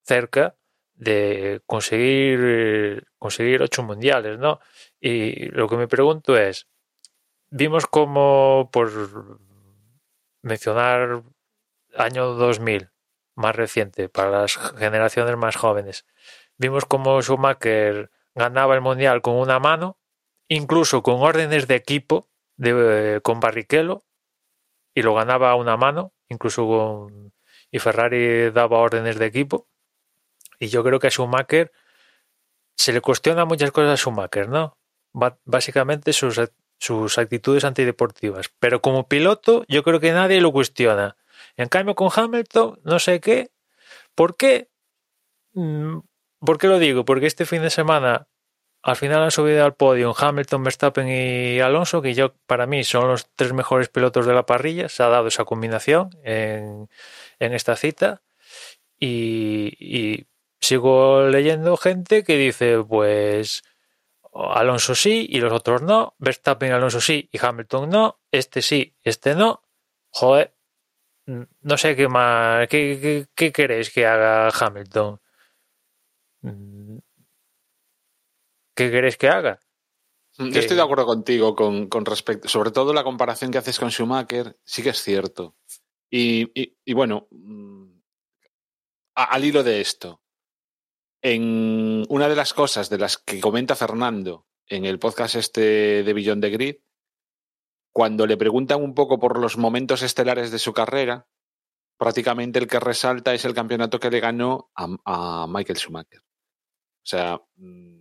[0.04, 0.56] cerca
[0.96, 2.39] de conseguir
[3.19, 4.60] conseguir ocho mundiales, ¿no?
[5.02, 6.67] Y lo que me pregunto es,
[7.52, 8.88] vimos como por
[10.41, 11.24] mencionar
[11.96, 12.92] año 2000,
[13.36, 16.06] más reciente, para las generaciones más jóvenes,
[16.58, 19.98] vimos como Schumacher ganaba el mundial con una mano,
[20.48, 22.28] incluso con órdenes de equipo,
[22.58, 24.04] de, con Barrichello,
[24.94, 27.34] y lo ganaba a una mano, incluso con...
[27.72, 29.68] y Ferrari daba órdenes de equipo.
[30.60, 31.72] Y yo creo que a Schumacher
[32.76, 34.78] se le cuestiona muchas cosas a Schumacher, ¿no?
[35.46, 36.40] Básicamente sus,
[36.80, 38.52] sus actitudes antideportivas.
[38.60, 41.18] Pero como piloto, yo creo que nadie lo cuestiona.
[41.58, 43.52] En cambio, con Hamilton, no sé qué.
[44.16, 44.70] ¿Por qué?
[45.54, 46.00] Mm,
[46.39, 47.06] ¿Por qué lo digo?
[47.06, 48.28] Porque este fin de semana
[48.82, 53.08] al final han subido al podio Hamilton, Verstappen y Alonso, que yo para mí son
[53.08, 54.89] los tres mejores pilotos de la parrilla.
[54.89, 56.89] Se ha dado esa combinación en,
[57.39, 58.22] esta cita.
[59.00, 60.28] Y, y
[60.60, 63.63] sigo leyendo gente que dice, pues
[64.34, 69.36] Alonso sí y los otros no, Verstappen, Alonso sí y Hamilton no, este sí, este
[69.36, 69.62] no.
[70.10, 70.53] Joder,
[71.26, 75.20] no sé qué más, qué, qué, qué queréis que haga Hamilton.
[78.76, 79.60] ¿Qué queréis que haga?
[80.38, 83.92] Yo estoy de acuerdo contigo con, con, respecto, sobre todo la comparación que haces con
[83.92, 85.56] Schumacher, sí que es cierto.
[86.10, 87.86] Y, y, y bueno, mm,
[89.16, 90.22] a, al hilo de esto,
[91.22, 96.14] en una de las cosas de las que comenta Fernando en el podcast este de
[96.14, 96.76] Billón de Grid,
[97.94, 101.28] cuando le preguntan un poco por los momentos estelares de su carrera,
[101.98, 106.20] prácticamente el que resalta es el campeonato que le ganó a, Michael Schumacher.
[106.20, 108.00] O sea, mm,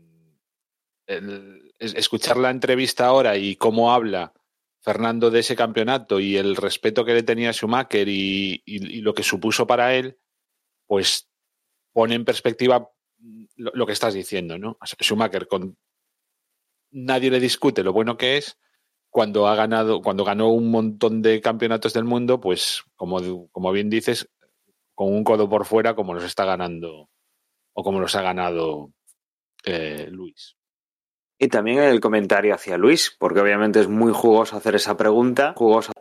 [1.78, 4.32] escuchar la entrevista ahora y cómo habla
[4.80, 8.62] Fernando de ese campeonato y el respeto que le tenía a Schumacher y,
[9.02, 10.18] lo que supuso para él,
[10.86, 11.28] pues
[11.92, 12.90] pone en perspectiva
[13.56, 14.78] lo, que estás diciendo, ¿no?
[15.00, 15.76] Schumacher con
[16.90, 18.58] nadie le discute lo bueno que es
[19.12, 23.20] cuando ha ganado, cuando ganó un montón de campeonatos del mundo, pues como,
[23.50, 24.30] como bien dices,
[24.94, 27.10] con un codo por fuera como los está ganando
[27.74, 28.90] o como los ha ganado
[29.64, 30.56] eh, Luis.
[31.38, 35.92] Y también el comentario hacia Luis, porque obviamente es muy jugoso hacer esa pregunta, jugoso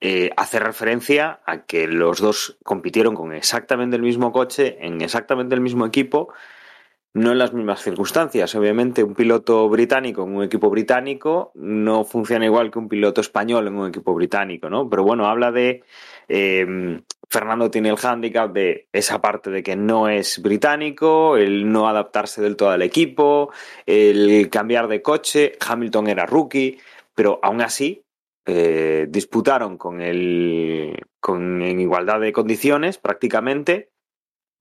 [0.00, 5.56] eh, hacer referencia a que los dos compitieron con exactamente el mismo coche, en exactamente
[5.56, 6.32] el mismo equipo,
[7.14, 8.54] no en las mismas circunstancias.
[8.56, 13.68] Obviamente, un piloto británico en un equipo británico no funciona igual que un piloto español
[13.68, 14.90] en un equipo británico, ¿no?
[14.90, 15.84] Pero bueno, habla de.
[16.28, 17.00] Eh,
[17.30, 22.42] Fernando tiene el hándicap de esa parte de que no es británico, el no adaptarse
[22.42, 23.50] del todo al equipo,
[23.86, 25.52] el cambiar de coche.
[25.66, 26.78] Hamilton era rookie,
[27.14, 28.04] pero aún así
[28.46, 33.93] eh, disputaron con el, con, en igualdad de condiciones prácticamente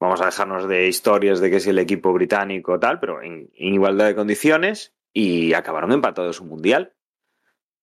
[0.04, 3.74] vamos a dejarnos de historias de que es el equipo británico tal, pero en, en
[3.74, 6.94] igualdad de condiciones y acabaron empatados un mundial.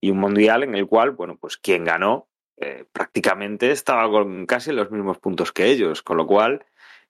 [0.02, 2.28] Y un mundial en el cual, bueno, pues quien ganó
[2.58, 6.66] eh, prácticamente estaba con casi los mismos puntos que ellos, con lo cual,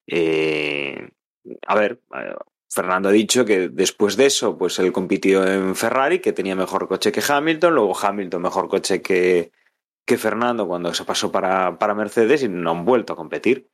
[0.06, 1.10] eh,
[1.66, 2.34] a ver, eh,
[2.68, 6.86] Fernando ha dicho que después de eso, pues él compitió en Ferrari, que tenía mejor
[6.86, 9.50] coche que Hamilton, luego Hamilton mejor coche que,
[10.06, 13.68] que Fernando cuando se pasó para, para Mercedes y no han vuelto a competir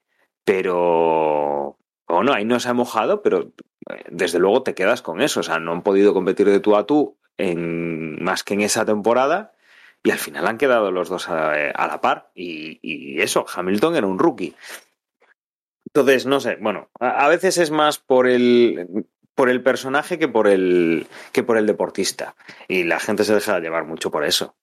[0.46, 3.52] pero bueno, ahí no se ha mojado, pero
[3.90, 5.40] eh, desde luego te quedas con eso.
[5.40, 8.86] O sea, no han podido competir de tú a tú en, más que en esa
[8.86, 9.52] temporada
[10.04, 12.30] y al final han quedado los dos a, a la par.
[12.34, 14.54] Y, y, eso, Hamilton era un rookie.
[15.86, 20.28] Entonces, no sé, bueno, a, a, veces es más por el, por el personaje que
[20.28, 22.36] por el, que por el deportista.
[22.68, 24.54] Y la gente se deja llevar mucho por eso.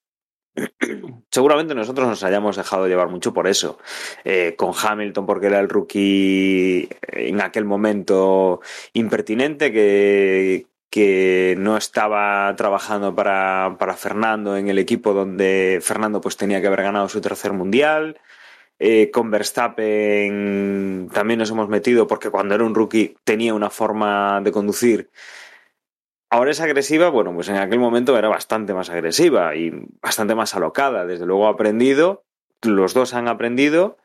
[1.32, 3.80] Seguramente nosotros nos hayamos dejado llevar mucho por eso.
[4.24, 8.62] Eh, con Hamilton, porque era el rookie en aquel momento
[8.94, 16.38] impertinente, que, que no estaba trabajando para, para, Fernando en el equipo donde Fernando pues
[16.38, 18.20] tenía que haber ganado su tercer mundial.
[18.80, 24.42] Eh, con Verstappen también nos hemos metido porque cuando era un rookie tenía una forma
[24.42, 25.10] de conducir
[26.34, 30.56] Ahora es agresiva, bueno, pues en aquel momento era bastante más agresiva y bastante más
[30.56, 31.06] alocada.
[31.06, 32.24] Desde luego ha aprendido,
[32.64, 34.00] los dos han aprendido,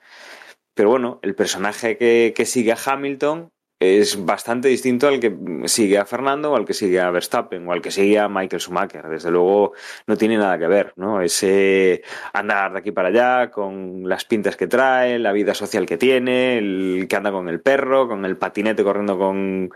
[0.75, 3.51] pero bueno, el personaje que, que sigue a Hamilton
[3.81, 7.73] es bastante distinto al que sigue a Fernando o al que sigue a Verstappen o
[7.73, 9.09] al que sigue a Michael Schumacher.
[9.09, 9.73] Desde luego
[10.07, 11.23] no tiene nada que ver, ¿no?
[11.23, 12.03] Ese
[12.33, 16.59] andar de aquí para allá con las pintas que trae, la vida social que tiene,
[16.59, 19.71] el que anda con el perro, con el patinete corriendo con,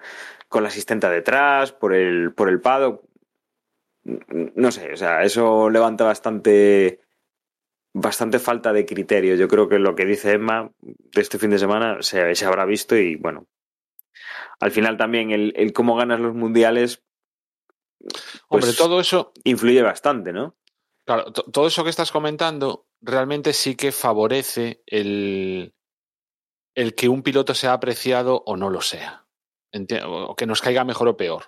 [0.49, 3.03] con la asistenta detrás, por el, por el paddock.
[4.05, 7.01] No sé, o sea, eso levanta bastante
[7.95, 9.37] bastante falta de criterio.
[9.37, 12.65] Yo creo que lo que dice Emma de este fin de semana se, se habrá
[12.65, 13.47] visto y bueno,
[14.61, 17.03] al final también el, el cómo ganas los mundiales.
[17.99, 20.57] Pues, Hombre, todo eso influye bastante, ¿no?
[21.05, 25.75] Claro, todo eso que estás comentando realmente sí que favorece el,
[26.75, 29.23] el que un piloto sea apreciado o no lo sea
[30.05, 31.45] o que nos caiga mejor o peor.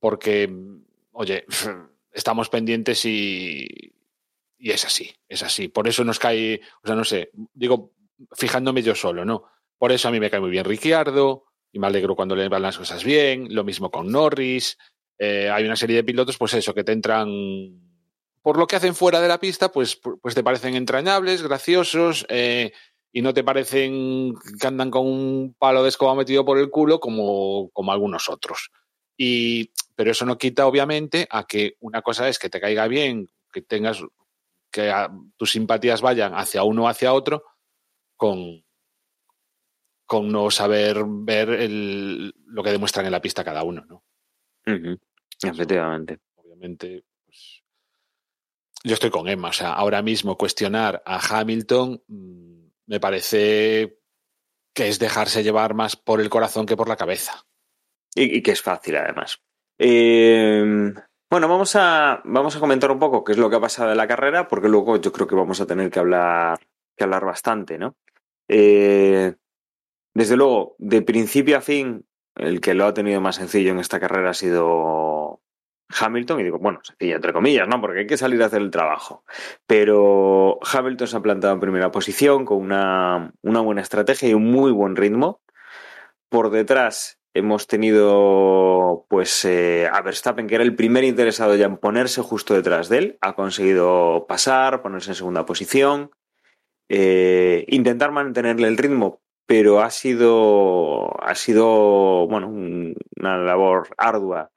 [0.00, 0.52] Porque,
[1.12, 1.44] oye,
[2.12, 3.66] estamos pendientes y,
[4.58, 5.68] y es así, es así.
[5.68, 7.92] Por eso nos cae, o sea, no sé, digo,
[8.32, 9.44] fijándome yo solo, ¿no?
[9.78, 12.62] Por eso a mí me cae muy bien Ricciardo y me alegro cuando le van
[12.62, 14.78] las cosas bien, lo mismo con Norris.
[15.18, 17.28] Eh, hay una serie de pilotos, pues eso, que te entran
[18.42, 22.72] por lo que hacen fuera de la pista, pues, pues te parecen entrañables, graciosos, eh,
[23.10, 27.00] y no te parecen que andan con un palo de escoba metido por el culo
[27.00, 28.70] como, como algunos otros.
[29.16, 33.30] Y, pero eso no quita, obviamente, a que una cosa es que te caiga bien,
[33.52, 34.02] que tengas
[34.70, 34.92] que
[35.36, 37.44] tus simpatías vayan hacia uno o hacia otro,
[38.16, 38.63] con,
[40.06, 44.04] con no saber ver el, lo que demuestran en la pista cada uno, ¿no?
[45.42, 46.20] Efectivamente.
[46.36, 47.62] Obviamente, pues,
[48.82, 49.48] yo estoy con Emma.
[49.48, 53.98] O sea, ahora mismo cuestionar a Hamilton mm, me parece
[54.74, 57.46] que es dejarse llevar más por el corazón que por la cabeza.
[58.14, 59.40] Y, y que es fácil, además.
[59.78, 60.92] Eh,
[61.30, 63.96] bueno, vamos a, vamos a comentar un poco qué es lo que ha pasado en
[63.96, 66.60] la carrera, porque luego yo creo que vamos a tener que hablar,
[66.96, 67.96] que hablar bastante, ¿no?
[68.48, 69.34] Eh,
[70.14, 72.06] desde luego, de principio a fin,
[72.36, 75.42] el que lo ha tenido más sencillo en esta carrera ha sido
[75.88, 77.80] Hamilton, y digo, bueno, sencillo entre comillas, ¿no?
[77.80, 79.24] Porque hay que salir a hacer el trabajo.
[79.66, 84.72] Pero Hamilton se ha plantado en primera posición con una, buena estrategia y un muy
[84.72, 85.40] buen ritmo.
[86.28, 91.76] Por detrás hemos tenido pues eh, a Verstappen, que era el primer interesado ya en
[91.76, 93.18] ponerse justo detrás de él.
[93.20, 96.10] Ha conseguido pasar, ponerse en segunda posición,
[96.88, 104.50] eh, intentar mantenerle el ritmo, pero ha sido, ha sido bueno, un- una labor ardua,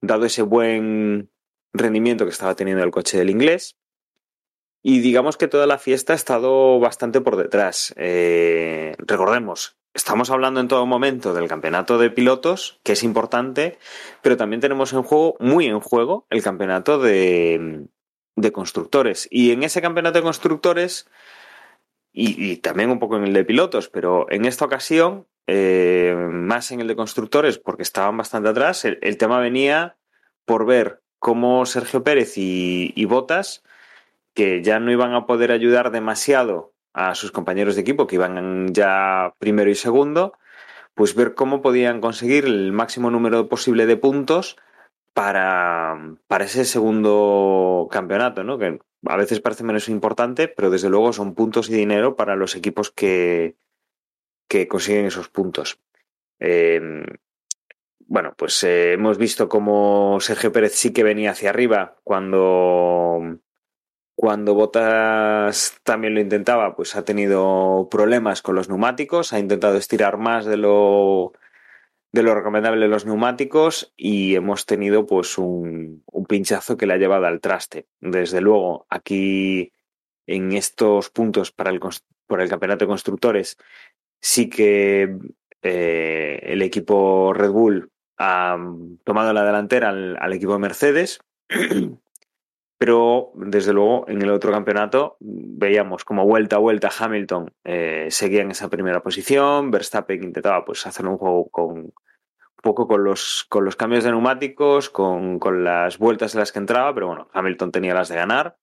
[0.00, 1.30] dado ese buen
[1.72, 3.76] rendimiento que estaba teniendo el coche del inglés.
[4.84, 7.94] Y digamos que toda la fiesta ha estado bastante por detrás.
[7.96, 13.78] Eh, recordemos, estamos hablando en todo momento del campeonato de pilotos, que es importante,
[14.22, 17.86] pero también tenemos en juego, muy en juego, el campeonato de,
[18.34, 19.28] de constructores.
[19.30, 21.08] Y en ese campeonato de constructores,
[22.12, 26.80] y, también un poco en el de pilotos, pero en esta ocasión, eh, más en
[26.80, 29.96] el de constructores, porque estaban bastante atrás, el, el tema venía
[30.44, 33.62] por ver cómo Sergio Pérez y, y Botas
[34.34, 38.72] que ya no iban a poder ayudar demasiado a sus compañeros de equipo, que iban
[38.72, 40.34] ya primero y segundo,
[40.94, 44.56] pues ver cómo podían conseguir el máximo número posible de puntos
[45.14, 48.58] para, para ese segundo campeonato, ¿no?
[48.58, 52.54] Que a veces parece menos importante, pero desde luego son puntos y dinero para los
[52.54, 53.56] equipos que,
[54.48, 55.80] que consiguen esos puntos.
[56.38, 57.04] Eh,
[58.06, 63.38] bueno, pues eh, hemos visto cómo Sergio Pérez sí que venía hacia arriba cuando
[64.14, 70.18] cuando Botas también lo intentaba, pues ha tenido problemas con los neumáticos, ha intentado estirar
[70.18, 71.32] más de lo,
[72.12, 77.26] de lo recomendable los neumáticos y hemos tenido pues un, pinchazo que le ha llevado
[77.26, 77.86] al traste.
[78.00, 79.72] Desde luego, aquí
[80.26, 81.80] en estos puntos para el,
[82.38, 83.56] el campeonato de constructores,
[84.20, 85.16] sí que
[85.62, 88.56] eh, el equipo Red Bull ha
[89.04, 91.20] tomado la delantera al, al equipo de Mercedes.
[92.82, 98.42] Pero desde luego en el otro campeonato veíamos como vuelta a vuelta Hamilton eh, seguía
[98.42, 101.92] en esa primera posición, Verstappen intentaba pues hacer un juego con un
[102.60, 106.58] poco con los, con los cambios de neumáticos, con, con las vueltas en las que
[106.58, 108.56] entraba, pero bueno, Hamilton tenía las de ganar,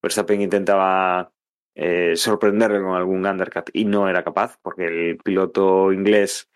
[0.00, 1.32] Verstappen intentaba
[1.74, 6.48] eh, sorprenderle con algún undercut y no era capaz, porque el piloto inglés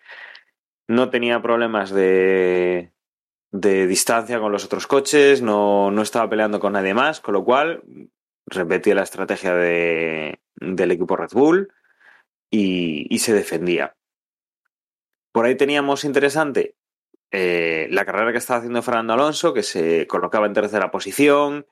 [0.87, 2.93] no tenía problemas de,
[3.51, 7.43] de distancia con los otros coches, no, no estaba peleando con nadie más, con lo
[7.43, 7.83] cual
[8.45, 11.73] repetía la estrategia de, del equipo Red Bull
[12.49, 13.95] y, y se defendía.
[15.31, 16.75] Por ahí teníamos interesante
[17.31, 21.67] eh, la carrera que estaba haciendo Fernando Alonso, que se colocaba en tercera posición,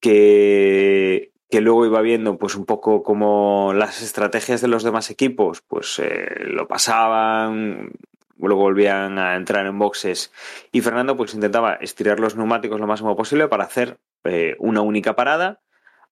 [0.00, 5.62] que, que luego iba viendo pues un poco como las estrategias de los demás equipos
[5.62, 7.92] pues eh, lo pasaban,
[8.38, 10.32] luego volvían a entrar en boxes
[10.72, 15.16] y Fernando pues intentaba estirar los neumáticos lo máximo posible para hacer eh, una única
[15.16, 15.60] parada,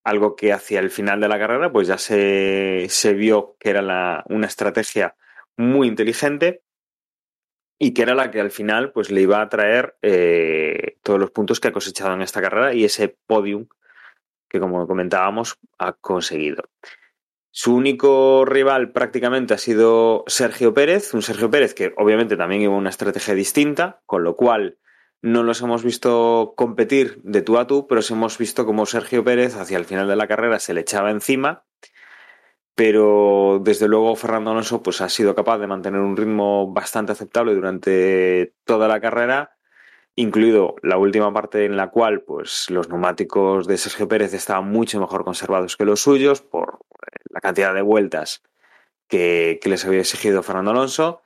[0.04, 4.24] algo que hacia el final de la carrera pues ya se, se vio que era
[4.28, 5.16] una estrategia
[5.56, 6.62] muy inteligente
[7.78, 11.30] y que era la que al final pues le iba a traer eh, todos los
[11.30, 13.66] puntos que ha cosechado en esta carrera y ese podium
[14.48, 16.64] que como comentábamos ha conseguido.
[17.52, 22.76] Su único rival prácticamente ha sido Sergio Pérez, un Sergio Pérez que obviamente también lleva
[22.76, 24.78] una estrategia distinta, con lo cual
[25.20, 29.56] no los hemos visto competir de tú a tú, pero hemos visto como Sergio Pérez
[29.56, 31.64] hacia el final de la carrera se le echaba encima,
[32.74, 37.54] pero desde luego Fernando Alonso pues ha sido capaz de mantener un ritmo bastante aceptable
[37.54, 39.56] durante toda la carrera,
[40.14, 45.00] incluido la última parte en la cual pues los neumáticos de Sergio Pérez estaban mucho
[45.00, 46.78] mejor conservados que los suyos por
[47.30, 48.42] la cantidad de vueltas
[49.08, 51.22] que, les había exigido Fernando Alonso,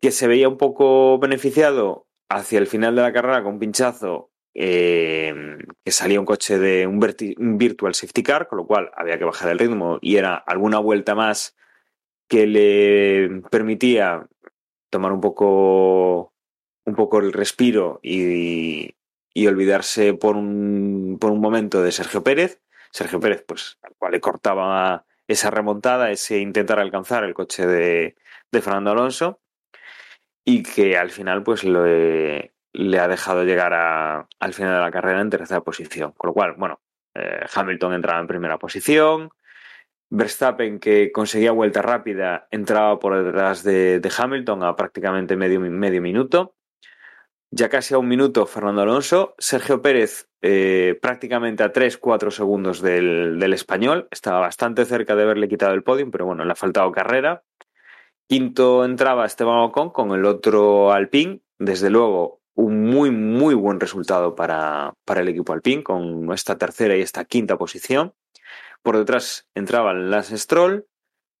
[0.00, 4.30] que se veía un poco beneficiado hacia el final de la carrera con un pinchazo
[4.54, 6.98] eh, que salía un coche de un
[7.58, 11.14] virtual safety car, con lo cual había que bajar el ritmo y era alguna vuelta
[11.14, 11.56] más
[12.28, 14.28] que le permitía
[14.90, 16.32] tomar un poco
[16.86, 18.94] un poco el respiro y,
[19.34, 22.60] y olvidarse por un, por un momento de Sergio Pérez.
[22.90, 28.16] Sergio Pérez, pues, al cual le cortaba esa remontada, ese intentar alcanzar el coche de,
[28.52, 29.40] Fernando Alonso
[30.44, 34.90] y que al final pues le, le ha dejado llegar a, al final de la
[34.90, 36.12] carrera en tercera posición.
[36.12, 36.80] Con lo cual, bueno,
[37.14, 39.30] eh, Hamilton entraba en primera posición,
[40.10, 46.02] Verstappen, que conseguía vuelta rápida, entraba por detrás de, de Hamilton a prácticamente medio, medio,
[46.02, 46.56] minuto.
[47.52, 49.34] Ya casi a un minuto Fernando Alonso.
[49.38, 54.06] Sergio Pérez eh, prácticamente a 3-4 segundos del, del, español.
[54.12, 57.42] Estaba bastante cerca de haberle quitado el podio, pero bueno, le ha faltado carrera.
[58.28, 61.40] Quinto entraba Esteban Ocon con el otro Alpine.
[61.58, 66.96] Desde luego, un muy, muy buen resultado para, para el equipo Alpine con esta tercera
[66.96, 68.14] y esta quinta posición.
[68.82, 70.86] Por detrás entraban Lance Stroll,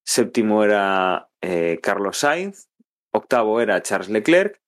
[0.04, 2.68] séptimo era eh, Carlos Sainz,
[3.12, 4.60] octavo era Charles Leclerc,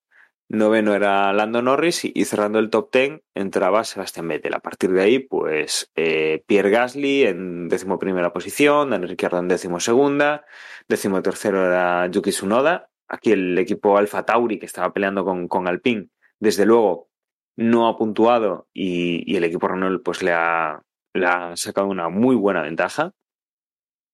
[0.49, 4.53] noveno era Lando Norris y, cerrando el top ten entraba Sebastián Vettel.
[4.53, 9.47] A partir de ahí, pues eh, Pierre Gasly en décimo primera posición, Daniel Ricciardo en
[9.47, 10.45] décimo segunda,
[10.87, 12.89] décimo tercero era Yuki Tsunoda.
[13.07, 17.09] Aquí el equipo Alfa Tauri que estaba peleando con, con Alpine, desde luego
[17.55, 20.81] no ha puntuado y, y el equipo Renault pues le ha,
[21.13, 23.13] le ha sacado una muy buena ventaja.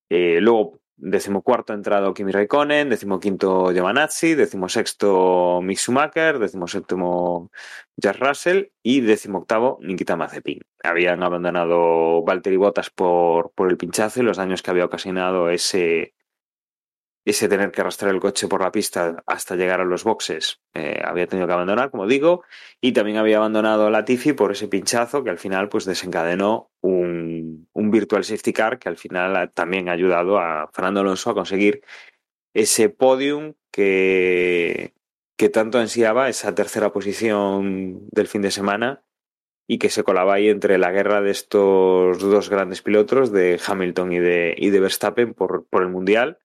[0.10, 7.52] Eh, luego, decimocuarto entrado Kimi Raikkonen, decimoquinto Giovanazzi, decimosexto Mick Schumacher, decimoséptimo
[7.98, 10.62] Jack Russell y decimoctavo Nikita Mazepin.
[10.84, 16.14] Habían abandonado Valtteri Bottas por, por el pinchazo y los daños que había ocasionado ese,
[17.26, 21.00] ese tener que arrastrar el coche por la pista hasta llegar a los boxes eh,
[21.04, 22.44] había tenido que abandonar, como digo,
[22.82, 27.68] y también había abandonado la Tifi por ese pinchazo que al final pues desencadenó un,
[27.74, 31.82] un virtual safety car que al final también ha ayudado a Fernando Alonso a conseguir
[32.54, 34.94] ese podium que,
[35.38, 39.04] que tanto ansiaba, esa tercera posición del fin de semana
[39.68, 44.14] y que se colaba ahí entre la guerra de estos dos grandes pilotos, de Hamilton
[44.14, 46.40] y de, y de Verstappen por, por el Mundial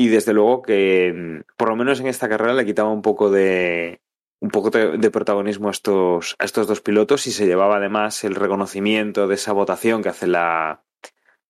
[0.00, 4.00] y desde luego que por lo menos en esta carrera le quitaba un poco de
[4.40, 8.34] un poco de, protagonismo a estos, a estos dos pilotos y se llevaba además el
[8.34, 10.84] reconocimiento de esa votación que hace la,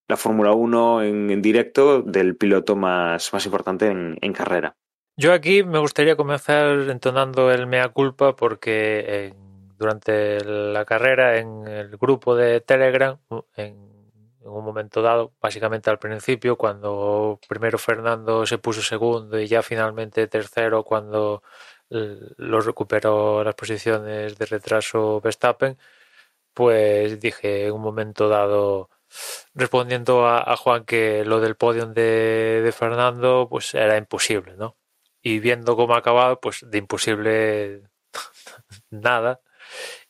[0.09, 4.75] la Fórmula 1 en, en, directo del piloto más, más importante en, carrera.
[5.17, 11.69] Yo aquí me gustaría comenzar entonando el mea culpa porque en, durante la carrera en
[11.69, 13.17] el grupo de Telegram,
[13.55, 13.91] en
[14.43, 19.63] en un momento dado, básicamente al principio, cuando primero Fernando se puso segundo y ya
[19.63, 21.43] finalmente tercero cuando
[21.91, 25.77] lo recuperó las posiciones de retraso Verstappen,
[26.55, 28.91] pues dije en un momento dado,
[29.55, 34.77] respondiendo a, Juan que lo del podio de, de, Fernando pues era imposible, ¿no?
[35.23, 37.83] Y viendo cómo ha acabado, pues de imposible
[38.91, 39.41] nada.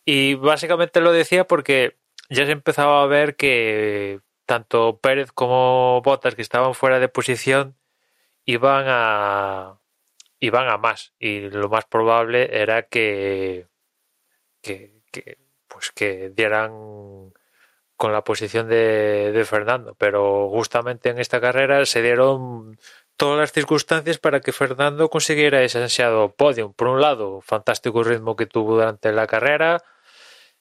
[0.04, 1.99] Y básicamente lo decía porque
[2.30, 7.76] ya se empezaba a ver que tanto Pérez como Bottas, que estaban fuera de posición,
[8.44, 9.80] iban a
[10.40, 11.14] iban a más.
[11.18, 13.68] Y lo más probable era que,
[14.62, 15.02] que,
[15.68, 17.32] pues que dieran
[17.96, 19.94] con la posición de, de, Fernando.
[19.96, 22.78] Pero justamente en esta carrera se dieron
[23.16, 26.72] todas las circunstancias para que Fernando consiguiera ese ansiado podium.
[26.74, 29.82] Por un lado, fantástico ritmo que tuvo durante la carrera.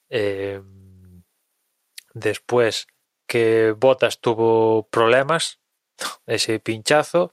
[0.10, 0.62] Eh,
[2.14, 2.88] después,
[3.28, 5.60] que Bottas tuvo problemas,
[6.28, 7.32] ese pinchazo.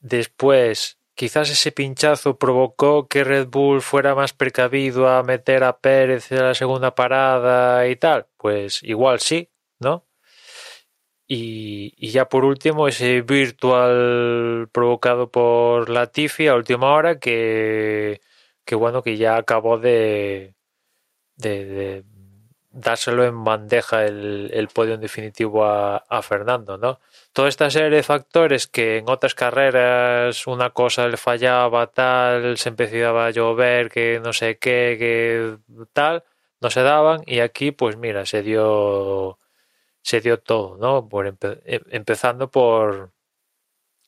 [0.00, 6.30] Después, quizás ese pinchazo provocó que Red Bull fuera más precavido a meter a Pérez
[6.32, 8.26] en la segunda parada y tal.
[8.36, 9.50] Pues igual sí,
[9.80, 10.06] ¿no?
[11.30, 18.20] Y, y ya por último, ese virtual provocado por la Tifi a última hora que,
[18.64, 20.54] que bueno, que ya acabó de
[22.80, 27.00] dárselo en bandeja el, el podio en definitivo a, Fernando, ¿no?
[27.32, 32.68] Toda esta serie de factores que en otras carreras una cosa le fallaba, tal, se
[32.70, 35.58] empezaba a llover, que no sé qué, que
[35.92, 36.24] tal,
[36.60, 39.38] no se daban y aquí pues mira, se dio
[40.02, 41.08] se dio todo, ¿no?
[41.08, 41.36] Por em,
[41.90, 43.12] empezando por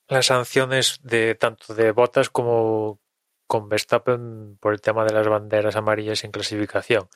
[0.08, 3.00] las sanciones de tanto de Botas como
[3.46, 7.08] con Verstappen por el tema de las banderas amarillas en clasificación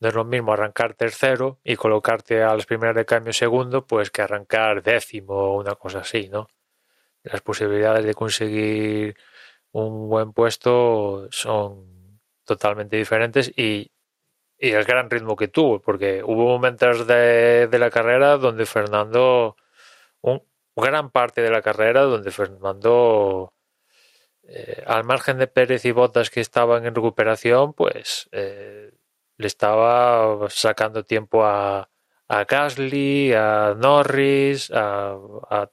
[0.00, 4.10] no es lo mismo arrancar tercero y colocarte a las primeras de cambio segundo, pues
[4.10, 6.48] que arrancar décimo o una cosa así, ¿no?
[7.22, 9.16] Las posibilidades de conseguir
[9.72, 13.92] un buen puesto son totalmente diferentes y,
[14.58, 19.56] y el gran ritmo que tuvo, porque hubo momentos de, de la carrera donde Fernando,
[20.22, 20.42] un,
[20.76, 23.52] gran parte de la carrera donde Fernando,
[24.44, 28.28] eh, al margen de Pérez y Botas que estaban en recuperación, pues...
[28.32, 28.92] Eh,
[29.40, 31.88] le estaba sacando tiempo a,
[32.28, 35.16] a Gasly, a Norris, a,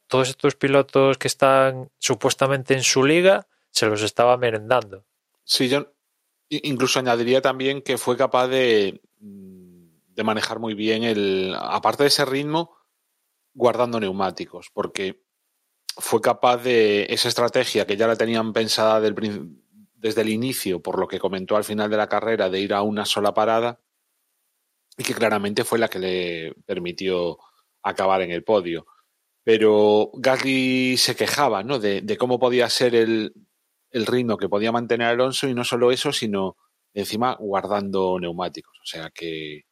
[0.07, 5.05] todos estos pilotos que están supuestamente en su liga, se los estaba merendando.
[5.43, 5.93] Sí, yo
[6.49, 12.23] incluso añadiría también que fue capaz de, de manejar muy bien el, aparte de ese
[12.23, 12.73] ritmo,
[13.53, 15.25] guardando neumáticos, porque
[15.97, 19.61] fue capaz de esa estrategia que ya la tenían pensada del prin-
[19.97, 22.83] desde el inicio, por lo que comentó al final de la carrera, de ir a
[22.83, 23.81] una sola parada,
[24.97, 27.37] y que claramente fue la que le permitió
[27.83, 28.87] acabar en el podio.
[29.43, 31.79] Pero Gasly se quejaba ¿no?
[31.79, 33.33] de, cómo podía ser el,
[33.91, 36.57] el ritmo que podía mantener Alonso y no solo eso, sino
[36.93, 38.77] encima guardando neumáticos.
[38.81, 39.65] O sea que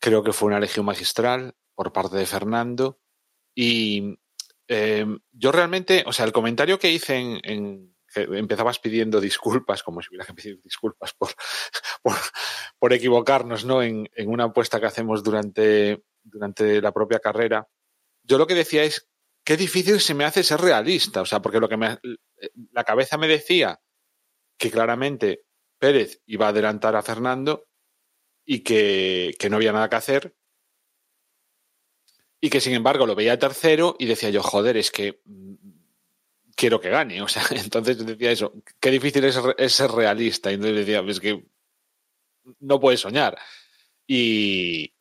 [0.00, 3.00] creo que fue una legión magistral por parte de Fernando.
[3.54, 4.18] Y
[4.68, 10.00] eh, yo realmente, o sea, el comentario que hice en que empezabas pidiendo disculpas, como
[10.00, 11.30] si hubiera que pedir disculpas por,
[12.02, 12.14] por,
[12.78, 13.82] por equivocarnos, ¿no?
[13.82, 17.68] En, en, una apuesta que hacemos durante, durante la propia carrera.
[18.22, 19.08] Yo lo que decía es
[19.44, 21.20] qué difícil se me hace ser realista.
[21.20, 21.98] O sea, porque lo que me,
[22.72, 23.80] la cabeza me decía
[24.58, 25.44] que claramente
[25.78, 27.66] Pérez iba a adelantar a Fernando
[28.46, 30.36] y que, que no había nada que hacer.
[32.40, 35.20] Y que sin embargo lo veía tercero y decía yo, joder, es que
[36.56, 37.22] quiero que gane.
[37.22, 40.50] O sea, entonces decía eso, qué difícil es, ser realista.
[40.50, 41.44] Y entonces decía, es que
[42.60, 43.38] no puedes soñar.
[44.06, 44.94] Y,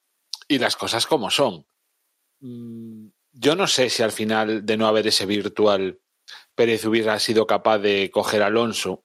[0.48, 1.66] y las cosas como son.
[2.42, 6.00] Mm, Yo no sé si al final de no haber ese virtual
[6.56, 9.04] Pérez hubiera sido capaz de coger Alonso.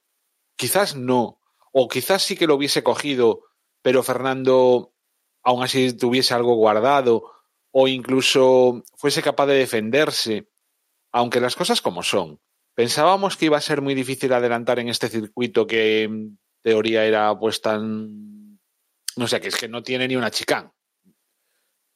[0.56, 1.40] Quizás no.
[1.72, 3.44] O quizás sí que lo hubiese cogido,
[3.82, 4.94] pero Fernando
[5.42, 7.32] aún así tuviese algo guardado.
[7.72, 10.49] O incluso fuese capaz de defenderse.
[11.12, 12.40] Aunque las cosas como son.
[12.74, 17.36] Pensábamos que iba a ser muy difícil adelantar en este circuito que en teoría era
[17.38, 18.58] pues tan...
[19.16, 20.72] No sé, que es que no tiene ni una chicán.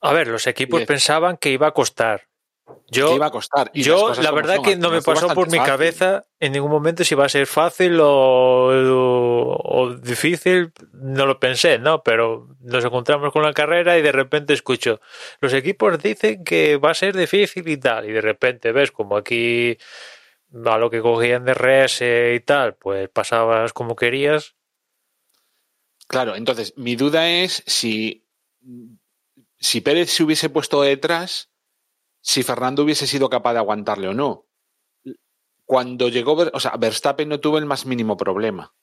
[0.03, 2.29] A ver, los equipos pensaban que iba a costar.
[2.89, 3.71] Yo, iba a costar.
[3.75, 5.73] Y yo la verdad son, que no me pasó por mi fácil.
[5.73, 11.41] cabeza en ningún momento si iba a ser fácil o, o- o difícil, no lo
[11.41, 12.03] pensé, ¿no?
[12.03, 15.01] Pero nos encontramos con la carrera y de repente escucho,
[15.41, 19.17] los equipos dicen que va a ser difícil y tal, y de repente ves como
[19.17, 19.77] aquí
[20.65, 24.55] a lo que cogían de RS y tal, pues pasabas como querías.
[26.07, 28.25] Claro, entonces mi duda es si,
[29.59, 31.51] si Pérez se hubiese puesto detrás,
[32.25, 34.47] si Fernando hubiese sido capaz de aguantarle o no.
[35.67, 38.75] Cuando llegó, o sea, Verstappen no tuvo el más mínimo problema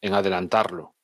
[0.00, 0.96] en adelantarlo.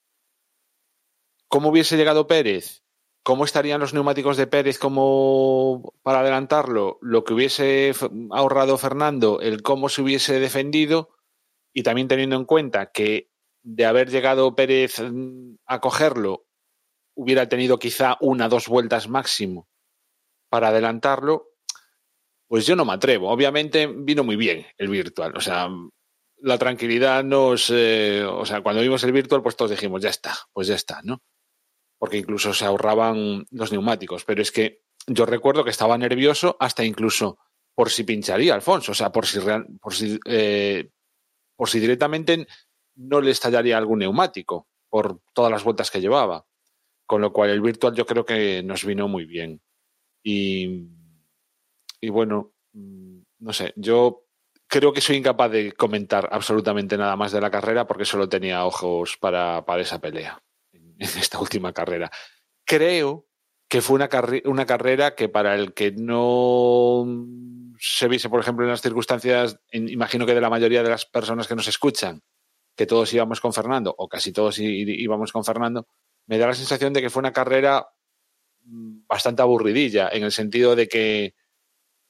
[1.46, 2.82] ¿Cómo hubiese llegado Pérez?
[3.22, 6.98] ¿Cómo estarían los neumáticos de Pérez como para adelantarlo?
[7.00, 7.92] Lo que hubiese
[8.32, 11.10] ahorrado Fernando, el cómo se hubiese defendido
[11.72, 13.30] y también teniendo en cuenta que
[13.62, 16.46] de haber llegado Pérez mm, a cogerlo,
[17.14, 19.68] hubiera tenido quizá una, dos vueltas máximo
[20.48, 21.48] para adelantarlo,
[22.48, 23.30] pues yo no me atrevo.
[23.30, 25.36] Obviamente vino muy bien el virtual.
[25.36, 25.68] O sea,
[26.38, 27.70] la tranquilidad nos...
[27.74, 31.00] eh, o sea, cuando vimos el virtual, pues todos dijimos, ya está, pues ya está,
[31.02, 31.22] ¿no?
[31.98, 34.24] Porque incluso se ahorraban los neumáticos.
[34.24, 37.38] Pero es que yo recuerdo que estaba nervioso hasta incluso
[37.74, 38.92] por si pincharía Alfonso.
[38.92, 40.90] O sea, por si, real- por si, eh,
[41.56, 42.46] por si directamente
[42.96, 46.46] no le estallaría algún neumático por todas las vueltas que llevaba.
[47.06, 49.60] Con lo cual el virtual yo creo que nos vino muy bien.
[50.22, 50.88] Y,
[52.00, 54.28] y bueno, mm, no sé, yo
[54.68, 58.64] creo que soy incapaz de comentar absolutamente nada más de la carrera porque solo tenía
[58.64, 60.42] ojos para, para esa pelea
[60.72, 62.10] en, esta última carrera.
[62.64, 63.26] Creo
[63.68, 64.08] que fue una,
[64.44, 67.06] una carrera que para el que no
[67.78, 71.46] se viese, por ejemplo, en las circunstancias, imagino que de la mayoría de las personas
[71.46, 72.22] que nos escuchan,
[72.76, 75.86] que todos íbamos con Fernando, o casi todos íbamos con Fernando,
[76.26, 77.88] me da la sensación de que fue una carrera
[78.64, 81.34] mm, bastante aburridilla, en el sentido de que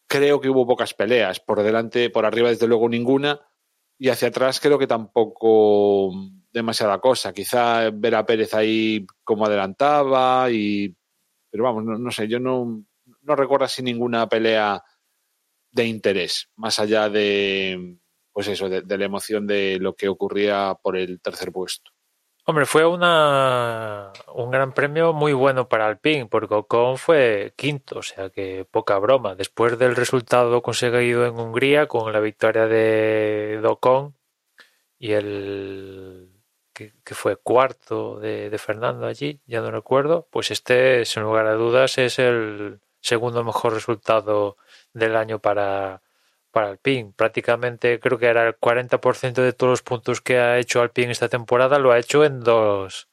[0.09, 1.39] creo que hubo pocas peleas.
[1.39, 3.41] Por delante, por arriba, desde luego, ninguna.
[3.99, 6.13] Y hacia atrás creo que tampoco
[6.51, 7.33] demasiada cosa.
[7.33, 10.97] Quizá ver a Pérez ahí como adelantaba y...
[11.51, 12.85] Pero vamos, no, no sé, yo no,
[13.23, 14.83] no recuerdo así ninguna pelea
[15.71, 17.97] de interés, más allá de,
[18.33, 21.91] pues eso, de, de la emoción de lo que ocurría por el tercer puesto.
[22.51, 28.03] Hombre, fue una, un gran premio muy bueno para Alpine, porque Ocon fue quinto, o
[28.03, 29.34] sea que poca broma.
[29.34, 34.14] Después del resultado conseguido en Hungría, con la victoria de, Ocon
[34.99, 36.30] y el
[36.72, 41.46] que, que fue cuarto de, de Fernando allí, ya no recuerdo, pues este, sin lugar
[41.49, 44.57] a dudas, es el segundo mejor resultado
[44.94, 46.01] del año para,
[46.59, 47.13] para Alpine.
[47.15, 51.29] Prácticamente creo que era el 40% de todos los puntos que ha hecho Alpine esta
[51.29, 53.09] temporada lo ha hecho en dos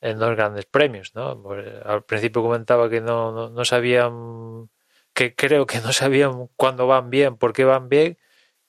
[0.00, 1.42] en los grandes premios, ¿no?
[1.42, 4.70] Pues, al principio comentaba que no, no, no sabían,
[5.12, 8.16] que creo que no sabían cuándo van bien, por qué van bien,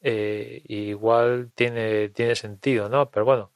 [0.01, 3.09] eh, igual tiene, tiene sentido, ¿no?
[3.11, 3.51] Pero bueno,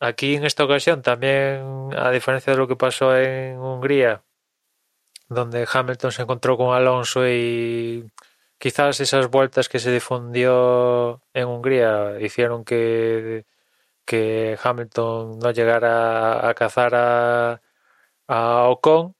[0.00, 4.22] aquí en esta ocasión también, a diferencia de lo que pasó en Hungría,
[5.28, 8.10] donde Hamilton se encontró con Alonso y
[8.58, 13.46] quizás esas vueltas que se difundió en Hungría hicieron que,
[14.04, 17.62] que Hamilton no llegara a cazar a,
[18.28, 19.14] a Ocon.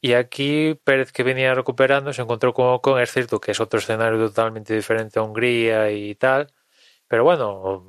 [0.00, 3.00] Y aquí Pérez, que venía recuperando, se encontró con Ocon.
[3.00, 6.52] Es cierto que es otro escenario totalmente diferente a Hungría y tal.
[7.08, 7.84] Pero bueno,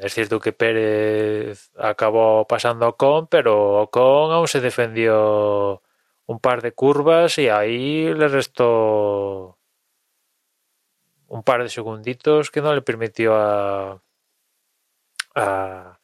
[0.00, 5.82] es cierto que Pérez acabó pasando a Ocon, pero Ocon aún se defendió
[6.26, 9.58] un par de curvas y ahí le restó
[11.32, 14.02] un par de segunditos que no le permitió a,
[15.34, 15.98] a,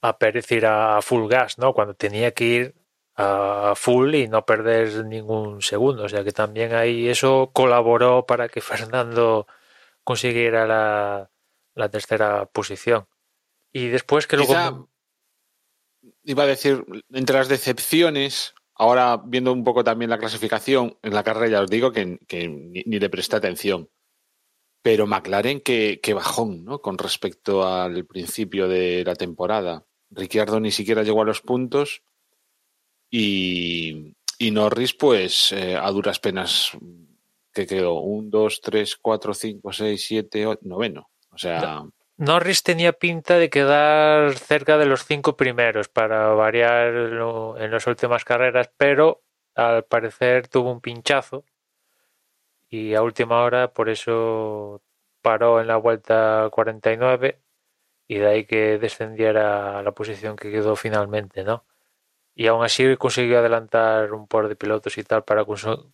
[0.00, 1.74] a Pérez ir a full gas, ¿no?
[1.74, 2.74] Cuando tenía que ir
[3.16, 6.04] a full y no perder ningún segundo.
[6.04, 9.48] O sea que también ahí eso colaboró para que Fernando
[10.04, 11.28] consiguiera la,
[11.74, 13.08] la tercera posición.
[13.72, 14.52] Y después que luego...
[14.52, 14.86] Quizá,
[16.22, 21.24] iba a decir, entre las decepciones, ahora viendo un poco también la clasificación en la
[21.24, 23.90] carrera, ya os digo que, que ni, ni, le presté atención.
[24.82, 26.80] Pero McLaren, que, que, bajón, ¿no?
[26.80, 29.84] Con respecto al principio de la temporada.
[30.10, 32.02] Ricciardo ni siquiera llegó a los puntos
[33.10, 36.72] y, y Norris, pues, eh, a duras penas,
[37.52, 38.00] que quedó?
[38.00, 41.10] Un, dos, tres, cuatro, cinco, seis, siete, ocho, noveno.
[41.30, 41.84] O sea.
[42.16, 48.24] Norris tenía pinta de quedar cerca de los cinco primeros para variar en las últimas
[48.24, 49.22] carreras, pero
[49.54, 51.44] al parecer tuvo un pinchazo
[52.72, 54.82] y a última hora por eso
[55.22, 57.40] paró en la vuelta 49
[58.08, 61.64] y de ahí que descendiera a la posición que quedó finalmente, ¿no?
[62.34, 65.44] y aún así consiguió adelantar un par de pilotos y tal para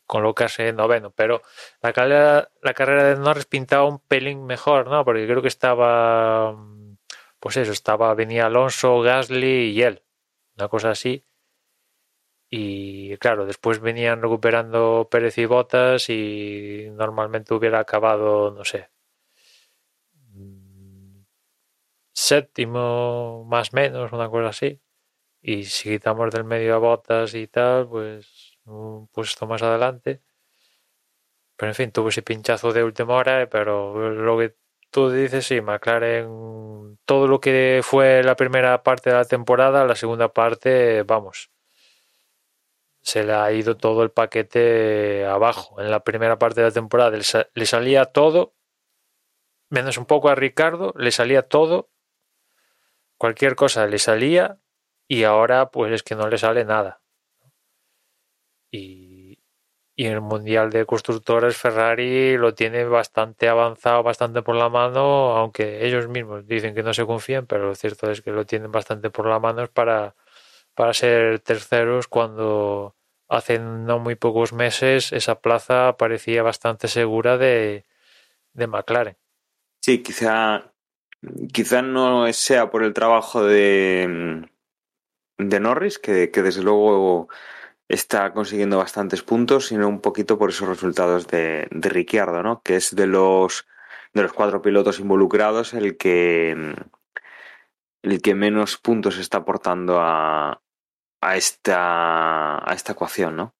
[0.06, 1.10] colocarse en noveno.
[1.10, 1.42] Pero
[1.82, 5.04] la carrera, la carrera de Norris pintaba un pelín mejor, ¿no?
[5.04, 6.56] Porque creo que estaba,
[7.40, 10.02] pues eso, estaba, venía Alonso, Gasly y él,
[10.56, 11.24] una cosa así.
[12.50, 18.90] Y claro, después venían recuperando Pérez y Botas y normalmente hubiera acabado, no sé,
[22.12, 24.80] séptimo más menos, una cosa así
[25.42, 30.22] y si quitamos del medio a botas y tal, pues un puesto más adelante.
[31.56, 34.54] Pero en fin, tuvo ese pinchazo de última hora, pero lo que
[34.90, 39.96] tú dices, sí, McLaren, todo lo que fue la primera parte de la temporada, la
[39.96, 41.50] segunda parte, vamos,
[43.08, 45.80] se le ha ido todo el paquete abajo.
[45.80, 47.16] En la primera parte de la temporada
[47.54, 48.54] le salía todo,
[49.70, 51.88] menos un poco a Ricardo, le salía todo,
[53.16, 54.60] cualquier cosa le salía
[55.08, 57.00] y ahora pues es que no le sale nada.
[58.70, 59.38] Y,
[59.96, 65.86] y el Mundial de Constructores Ferrari lo tiene bastante avanzado, bastante por la mano, aunque
[65.86, 69.08] ellos mismos dicen que no se confían, pero lo cierto es que lo tienen bastante
[69.08, 70.14] por la mano para,
[70.74, 72.97] para ser terceros cuando
[73.28, 77.84] hace no muy pocos meses esa plaza parecía bastante segura de,
[78.54, 79.16] de McLaren.
[79.80, 80.72] Sí, quizá,
[81.52, 84.48] quizá no sea por el trabajo de,
[85.38, 87.28] de Norris, que, que, desde luego
[87.88, 92.62] está consiguiendo bastantes puntos, sino un poquito por esos resultados de, de Ricciardo, ¿no?
[92.62, 93.66] Que es de los
[94.14, 96.74] de los cuatro pilotos involucrados el que
[98.02, 100.62] el que menos puntos está aportando a,
[101.20, 103.54] a esta a esta ecuación, ¿no?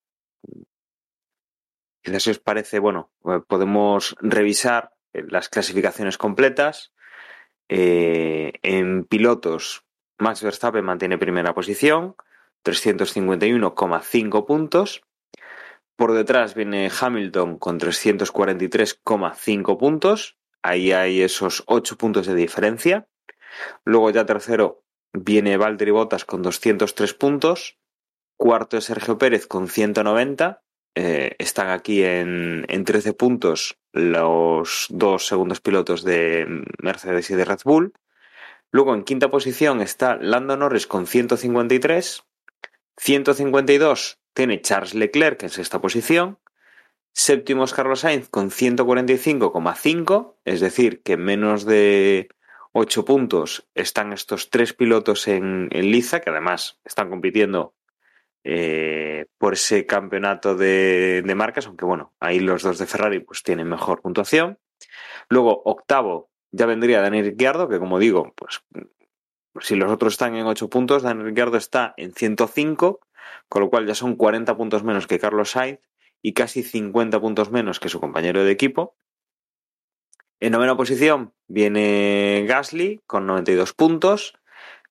[2.03, 3.11] Quizás si os parece, bueno,
[3.49, 6.93] podemos revisar las clasificaciones completas.
[7.69, 9.85] Eh, en pilotos,
[10.19, 12.15] Max Verstappen mantiene primera posición,
[12.65, 15.03] 351,5 puntos.
[15.97, 20.39] Por detrás viene Hamilton con 343,5 puntos.
[20.63, 23.07] Ahí hay esos 8 puntos de diferencia.
[23.85, 27.79] Luego ya tercero viene Valtteri Bottas con 203 puntos.
[28.37, 30.63] Cuarto es Sergio Pérez con 190.
[30.95, 37.45] Eh, están aquí en, en 13 puntos los dos segundos pilotos de Mercedes y de
[37.45, 37.93] Red Bull.
[38.71, 42.25] Luego en quinta posición está Lando Norris con 153.
[42.97, 46.39] 152 tiene Charles Leclerc en sexta posición.
[47.13, 52.29] Séptimo es Carlos Sainz con 145,5, es decir, que menos de
[52.79, 57.75] 8 puntos están estos tres pilotos en, liza, que además están compitiendo
[58.45, 63.43] eh, por ese campeonato de, de, marcas, aunque bueno, ahí los dos de Ferrari pues
[63.43, 64.59] tienen mejor puntuación.
[65.29, 68.63] Luego, octavo, ya vendría Daniel Ricciardo, que como digo, pues
[69.61, 73.01] si los otros están en 8 puntos, Daniel Ricciardo está en 105,
[73.49, 75.81] con lo cual ya son 40 puntos menos que Carlos Sainz
[76.23, 78.97] y casi 50 puntos menos que su compañero de equipo.
[80.41, 84.39] En novena posición viene Gasly con 92 puntos,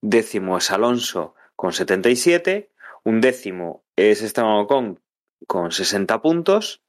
[0.02, 2.70] décimo es Alonso con 77,
[3.06, 5.00] un décimo es Esteban Ocon
[5.48, 6.84] con 60 puntos,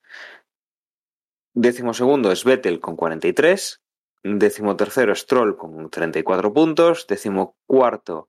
[1.54, 3.80] décimo segundo es Vettel con 43,
[4.24, 8.28] décimo tercero Stroll con 34 puntos, décimo cuarto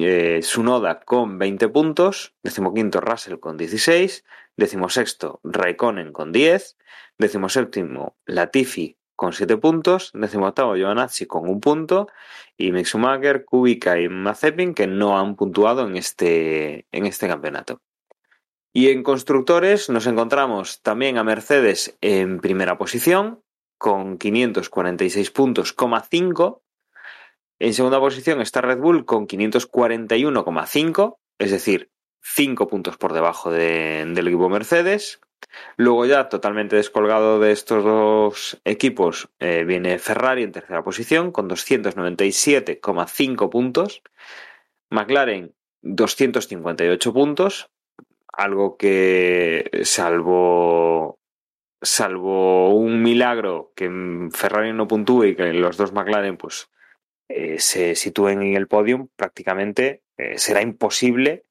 [0.00, 4.24] eh, Sunoda con 20 puntos, décimo quinto Russell con 16,
[4.56, 6.78] décimo sexto Raikkonen con 10,
[7.18, 12.08] décimo séptimo Latifi con 7 puntos, décimo octavo Giovanazzi con un punto
[12.56, 17.80] y Mick Schumacher, Kubica y Mazepin que no han puntuado en este, en este campeonato.
[18.72, 23.44] Y en constructores nos encontramos también a Mercedes en primera posición
[23.78, 25.76] con 546 puntos,
[26.10, 26.62] 5.
[27.60, 31.92] En segunda posición está Red Bull con 541,5, es decir,
[32.22, 35.20] 5 puntos por debajo del equipo Mercedes.
[35.76, 41.48] Luego ya totalmente descolgado de estos dos equipos eh, viene Ferrari en tercera posición con
[41.48, 44.02] 297,5 puntos.
[44.90, 47.70] McLaren 258 puntos,
[48.32, 51.18] algo que salvo
[51.84, 53.90] salvo un milagro que
[54.32, 56.70] Ferrari no puntúe y que los dos McLaren pues
[57.28, 61.44] eh, se sitúen en el podium, prácticamente eh, será imposible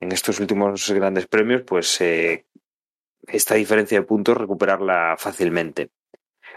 [0.00, 5.90] en estos últimos grandes premios, pues esta diferencia de puntos recuperarla fácilmente.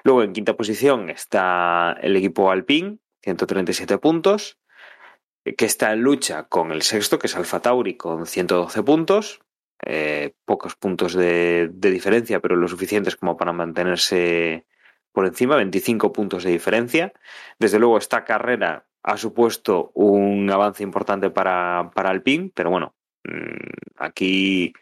[0.04, 4.58] Luego en quinta posición está el equipo Alpine, 137 puntos,
[5.44, 9.42] que está en lucha con el sexto, que es Alfa Tauri, con 112 puntos.
[9.84, 14.68] Eh, pocos puntos de, diferencia, pero lo suficientes como para mantenerse
[15.12, 17.14] por encima, 25 puntos de diferencia.
[17.58, 22.94] Desde luego, esta carrera ha supuesto un avance importante para, para Alpine, pero bueno,
[23.96, 24.74] aquí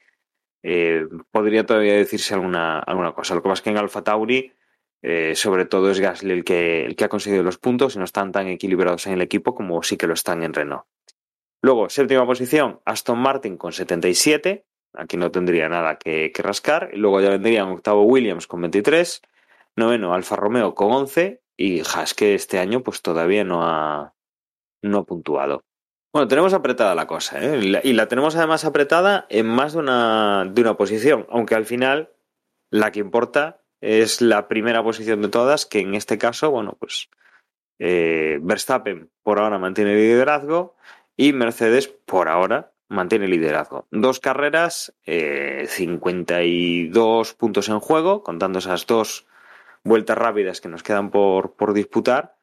[0.63, 3.35] eh, podría todavía decirse alguna, alguna cosa.
[3.35, 4.53] Lo que pasa que en Alfa Tauri,
[5.01, 8.05] eh, sobre todo es Gasly el que, el que ha conseguido los puntos y no
[8.05, 10.85] están tan equilibrados en el equipo como sí que lo están en Renault.
[11.61, 16.89] Luego, séptima posición, Aston Martin con 77, Aquí no tendría nada que, rascar.
[16.93, 19.21] Y luego ya vendrían octavo Williams con 23,
[19.75, 24.15] noveno Alfa Romeo con 11 y Haas que este año pues todavía no ha,
[24.81, 25.63] no ha puntuado.
[26.12, 27.82] Bueno, tenemos apretada la cosa, ¿eh?
[27.84, 32.10] y la tenemos además apretada en más de una, de una posición, aunque al final
[32.72, 37.10] la que importa es la primera posición de todas, que en este caso, bueno, pues
[37.78, 40.76] eh, Verstappen por ahora mantiene liderazgo
[41.16, 43.88] y Mercedes por ahora mantiene liderazgo.
[43.91, 49.28] Dos carreras, 52 eh, puntos en juego, contando esas dos
[49.84, 52.36] vueltas rápidas que nos quedan por, por disputar.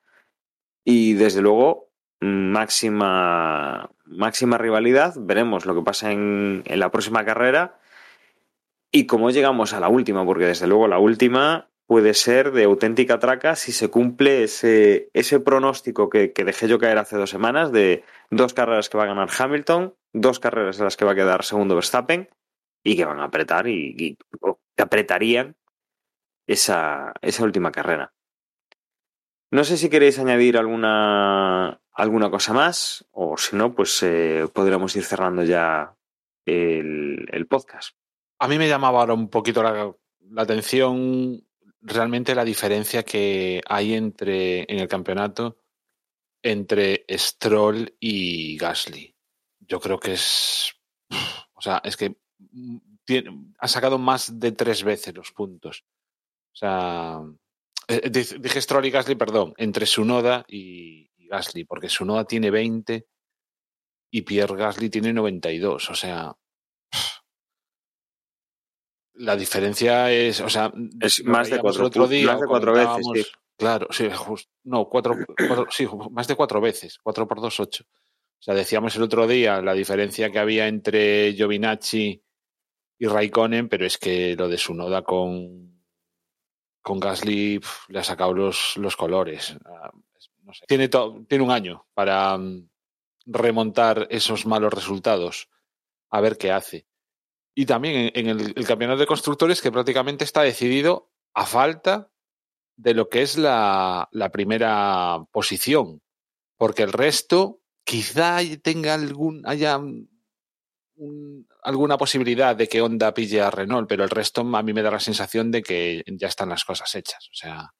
[0.85, 1.87] Y desde luego,
[2.21, 5.15] máxima, máxima rivalidad.
[5.17, 7.79] Veremos lo que pasa en, la próxima carrera
[8.91, 13.19] y cómo llegamos a la última, porque desde luego la última puede ser de auténtica
[13.19, 18.05] traca si se cumple ese, ese pronóstico que, dejé yo caer hace dos semanas de
[18.31, 21.45] dos carreras que va a ganar Hamilton, dos carreras en las que va a quedar
[21.45, 22.29] segundo Verstappen
[22.83, 24.17] y que van a apretar y,
[24.77, 25.57] que apretarían
[26.47, 28.13] esa, esa última carrera.
[29.51, 34.95] No sé si queréis añadir alguna, alguna cosa más o si no, pues eh, podríamos
[34.97, 35.97] ir cerrando ya
[36.45, 37.97] el, podcast.
[38.39, 39.95] A mí me llamaba ahora un poquito la,
[40.37, 41.43] atención
[41.81, 45.59] realmente la diferencia que hay entre en el campeonato
[46.43, 49.17] entre Stroll y Gasly.
[49.61, 50.75] Yo creo que es.
[51.55, 52.17] O sea, es que
[53.59, 55.85] ha sacado más de tres veces los puntos.
[56.53, 57.21] O sea,
[57.89, 63.07] eh, dije Stroll y Gasly, perdón, entre Sunoda y, y Gasly, porque Sunoda tiene 20
[64.11, 65.91] y Pierre Gasly tiene 92.
[65.91, 66.37] O sea,
[69.15, 73.33] la diferencia es, o sea, es más de cuatro, otro día, más de cuatro veces.
[73.57, 74.09] Claro, sí,
[74.65, 75.17] no, cuatro,
[75.71, 77.85] sí, más de cuatro veces, cuatro por dos, ocho.
[77.89, 82.23] O sea, decíamos el otro día la diferencia que había entre Giovinacci
[82.99, 85.83] y Raikkonen, pero es que lo de su noda con,
[86.83, 89.57] con Gasly le ha sacado los, los colores.
[90.67, 92.69] Tiene, tiene un año para mm,
[93.27, 95.49] remontar esos malos resultados,
[96.11, 96.87] a ver qué hace.
[97.55, 102.11] Y también en, el, campeonato de constructores que prácticamente está decidido a falta
[102.77, 106.03] de lo que es la, primera posición.
[106.59, 109.81] Porque el resto quizá tenga algún, haya
[111.63, 114.91] alguna posibilidad de que Honda pille a Renault, pero el resto a mí me da
[114.91, 117.29] la sensación de que ya están las cosas hechas.
[117.31, 117.71] O sea,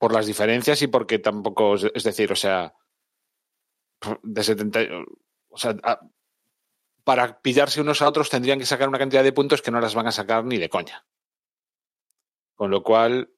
[0.00, 2.74] por las diferencias y porque tampoco, es decir, o sea,
[4.22, 4.80] de 70,
[5.50, 5.76] o sea,
[7.04, 9.94] para pillarse unos a otros tendrían que sacar una cantidad de puntos que no las
[9.94, 11.06] van a sacar ni de coña.
[12.54, 13.30] Con lo cual,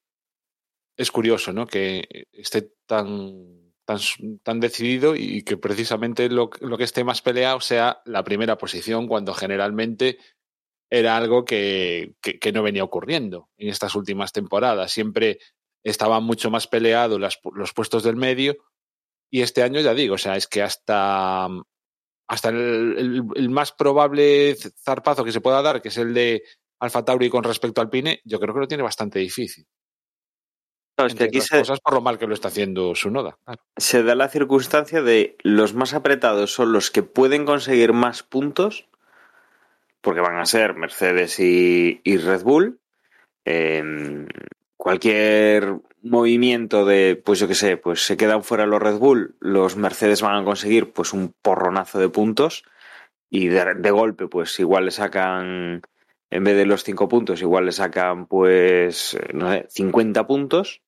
[0.97, 1.67] es curioso, ¿no?
[1.67, 3.99] Que esté tan, tan,
[4.45, 9.09] tan decidido y que precisamente lo, lo, que esté más peleado sea la primera posición,
[9.09, 10.19] cuando generalmente
[10.89, 14.93] era algo que, que, que no venía ocurriendo en estas últimas temporadas.
[14.93, 15.41] Siempre
[15.83, 18.57] estaban mucho más peleados las, los puestos del medio
[19.33, 21.49] y este año ya digo, o sea, es que hasta,
[22.29, 24.55] hasta el, el, el, más probable
[24.85, 26.43] zarpazo que se pueda dar, que es el de
[26.81, 29.67] Alfa Tauri con respecto al Pine, yo creo que lo tiene bastante difícil.
[30.99, 33.39] No, es que aquí se, cosas por lo mal que lo está haciendo su noda.
[33.45, 33.63] Claro.
[33.79, 38.87] Se da la circunstancia de los más apretados son los que pueden conseguir más puntos,
[40.03, 42.81] porque van a ser Mercedes y, y Red Bull.
[43.47, 43.83] Eh,
[44.83, 49.77] cualquier movimiento de, pues yo qué sé, pues se quedan fuera los Red Bull, los
[49.77, 52.65] Mercedes van a conseguir pues un porronazo de puntos
[53.31, 55.83] y de, de golpe pues igual le sacan,
[56.31, 60.83] en vez de los 5 puntos, igual le sacan pues, no sé, 50 puntos.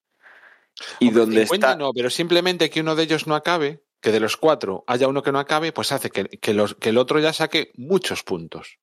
[0.99, 1.79] Y Hombre, donde 50 está...
[1.79, 5.23] no, pero simplemente que uno de ellos no acabe, que de los cuatro haya uno
[5.23, 8.81] que no acabe, pues hace que, que, los, que el otro ya saque muchos puntos.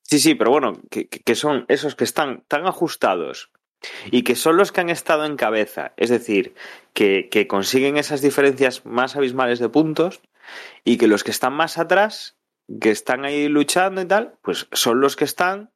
[0.00, 3.50] Sí, sí, pero bueno, que, que son esos que están tan ajustados
[4.10, 6.54] y que son los que han estado en cabeza, es decir,
[6.92, 10.20] que, consiguen esas diferencias más abismales de puntos
[10.84, 12.36] y que los que están más atrás,
[12.80, 15.70] que están ahí luchando y tal, pues son los que están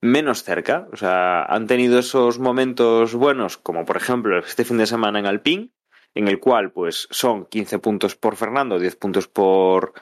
[0.00, 4.86] menos cerca, o sea, han tenido esos momentos buenos, como por ejemplo este fin de
[4.86, 5.70] semana en Alpine,
[6.14, 9.92] en el cual pues son 15 puntos por Fernando, 10 puntos por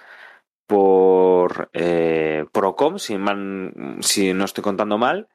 [0.66, 3.16] por eh, por Ocon, si,
[4.00, 5.28] si no estoy contando mal,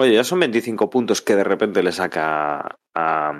[0.00, 3.32] Oye, ya son 25 puntos que de repente le saca a,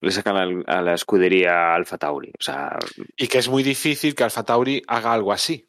[0.00, 2.30] le sacan a, a la escudería Alfa Tauri.
[2.38, 2.78] O sea,
[3.16, 5.68] y que es muy difícil que Alfa Tauri haga algo así.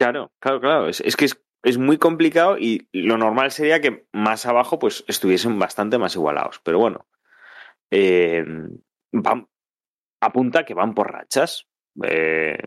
[0.00, 0.88] Claro, claro, claro.
[0.88, 5.04] Es, es que es, es, muy complicado y lo normal sería que más abajo pues
[5.06, 6.60] estuviesen bastante más igualados.
[6.64, 7.06] Pero bueno,
[7.92, 8.44] eh,
[9.12, 9.48] van,
[10.20, 11.68] apunta que van por rachas.
[12.02, 12.58] Eh,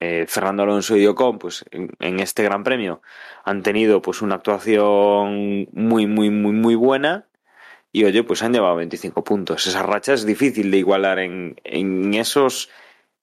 [0.00, 3.02] eh, Fernando Alonso y Ocon, pues en, este Gran Premio
[3.44, 7.26] han tenido pues una actuación muy, muy, muy, muy buena
[7.92, 9.66] y oye, pues han llevado 25 puntos.
[9.66, 12.68] Esa racha es difícil de igualar en, en esos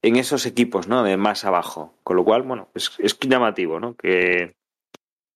[0.02, 1.02] en esos equipos, ¿no?
[1.02, 1.94] De más abajo.
[2.02, 3.96] Con lo cual, bueno, es, es llamativo, ¿no?
[3.96, 4.54] Que,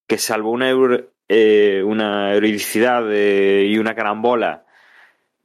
[0.07, 4.66] que salvo una, euro, eh, una heroicidad eh, y una carambola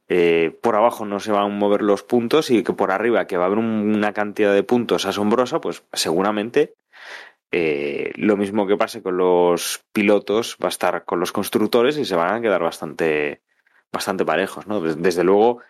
[0.08, 3.36] eh, por abajo no se van a mover los puntos y que por arriba, que
[3.36, 6.74] va a haber un, una cantidad de puntos asombrosa, pues seguramente
[7.56, 12.04] eh, lo mismo que pase con los pilotos va a estar con los constructores y
[12.04, 13.42] se van a quedar bastante,
[13.92, 14.64] bastante parejos.
[14.98, 15.60] Desde luego,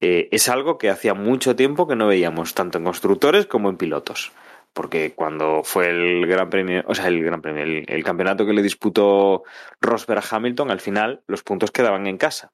[0.00, 3.78] eh, es algo que hacía mucho tiempo que no veíamos, tanto en constructores como en
[3.78, 4.32] pilotos.
[4.74, 8.52] Porque cuando fue el Gran Premio, o sea, el Gran Premio, el, el campeonato que
[8.52, 9.42] le disputó
[9.80, 12.52] Rosberg a Hamilton, al final los puntos quedaban en casa.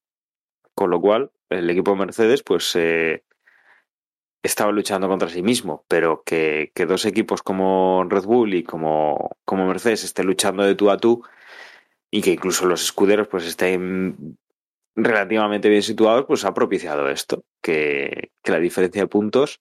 [0.79, 3.25] Con lo cual, el equipo de Mercedes, pues eh,
[4.45, 9.37] estaba luchando contra sí mismo, pero que, que, dos equipos como Red Bull y como,
[9.45, 11.25] como Mercedes estén luchando de tú a tú
[12.13, 14.39] y que incluso los escuderos pues estén
[14.95, 19.61] relativamente bien situados, pues ha propiciado esto, que, que la diferencia de puntos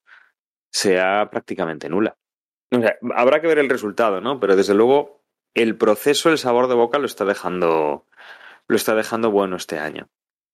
[0.70, 2.16] sea prácticamente nula.
[3.16, 4.38] Habrá que ver el resultado, ¿no?
[4.38, 5.20] Pero desde luego
[5.54, 8.06] el proceso, el sabor de boca lo está dejando,
[8.68, 10.08] lo está dejando bueno este año.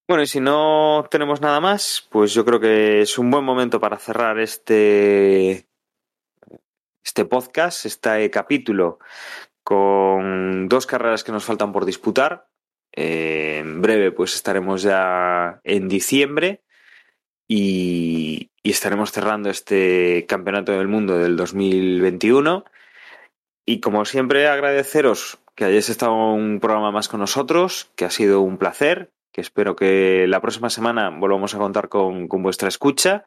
[0.07, 3.81] Bueno, y si no tenemos nada más, pues yo creo que es un buen momento
[3.81, 5.67] para cerrar este,
[7.03, 8.99] este podcast, este capítulo,
[9.63, 12.49] con dos carreras que nos faltan por disputar.
[12.93, 16.63] Eh, en breve, pues estaremos ya en diciembre
[17.49, 22.65] y, y, estaremos cerrando este Campeonato del Mundo del 2021.
[23.65, 28.43] Y como siempre, agradeceros que hayáis estado un programa más con nosotros, que ha sido
[28.43, 33.27] un placer, que espero que la próxima semana volvamos a contar con, con, vuestra escucha.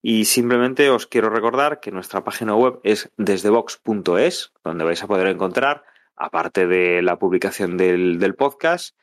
[0.00, 5.26] Y simplemente os quiero recordar que nuestra página web es desdevox.es, donde vais a poder
[5.26, 5.82] encontrar,
[6.14, 8.96] aparte de la publicación del, del, podcast,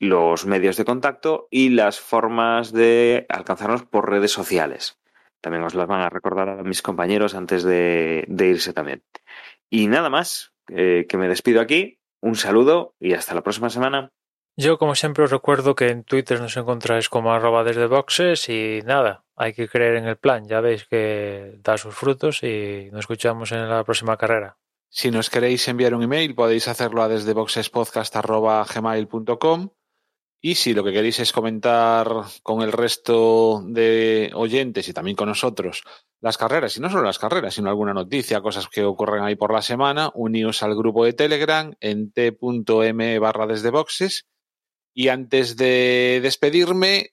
[0.00, 4.98] los medios de contacto y las formas de alcanzarnos por redes sociales.
[5.40, 9.04] También os las van a recordar a mis compañeros antes de, irse también.
[9.70, 12.00] Y nada más, eh, que me despido aquí.
[12.20, 14.10] Un saludo y hasta la próxima semana.
[14.58, 18.80] Yo, como siempre, os recuerdo que en Twitter nos encontráis como arroba desde boxes y
[18.86, 20.48] nada, hay que creer en el plan.
[20.48, 24.56] Ya veis que da sus frutos y nos escuchamos en la próxima carrera.
[24.88, 29.68] Si nos queréis enviar un email, podéis hacerlo a desde boxespodcast.gmail.com
[30.40, 32.08] Y si lo que queréis es comentar
[32.42, 35.82] con el resto de oyentes y también con nosotros
[36.22, 39.52] las carreras, y no solo las carreras, sino alguna noticia, cosas que ocurren ahí por
[39.52, 44.24] la semana, uníos al grupo de Telegram en t.m barra desde boxes.
[44.98, 47.10] Y antes de despedirme,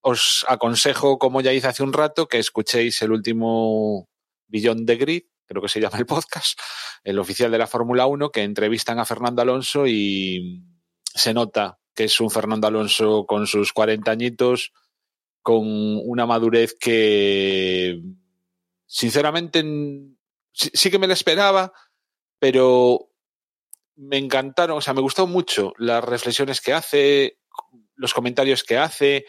[0.00, 4.08] os aconsejo, como ya hice hace un rato, que escuchéis el último
[4.48, 6.58] Billón de Grid, creo que se llama el podcast,
[7.04, 10.64] el oficial de la Fórmula 1, que entrevistan a Fernando Alonso y
[11.04, 14.72] se nota que es un Fernando Alonso con sus 40 añitos,
[15.42, 18.00] con una madurez que
[18.86, 19.62] sinceramente
[20.54, 21.74] sí, que me la esperaba,
[22.38, 23.09] pero
[24.00, 27.38] me encantaron, o sea, me gustó mucho las reflexiones que hace,
[27.96, 29.26] los comentarios que hace,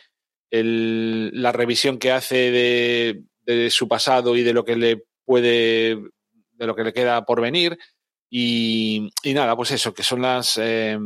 [0.49, 5.97] la revisión que hace de, su pasado y de lo que le puede,
[6.53, 7.78] de lo que le queda por venir.
[8.30, 10.97] Y, nada, pues eso, que son las, eh,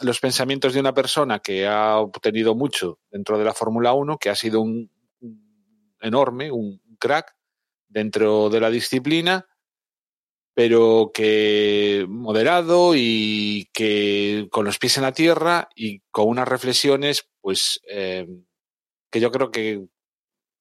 [0.00, 4.30] los pensamientos de una persona que ha obtenido mucho dentro de la Fórmula 1, que
[4.30, 4.90] ha sido un,
[6.00, 7.34] enorme, un crack
[7.86, 9.46] dentro de la disciplina,
[10.54, 17.28] pero que moderado y que con los pies en la tierra y con unas reflexiones,
[17.40, 18.26] pues eh,
[19.10, 19.86] que yo creo que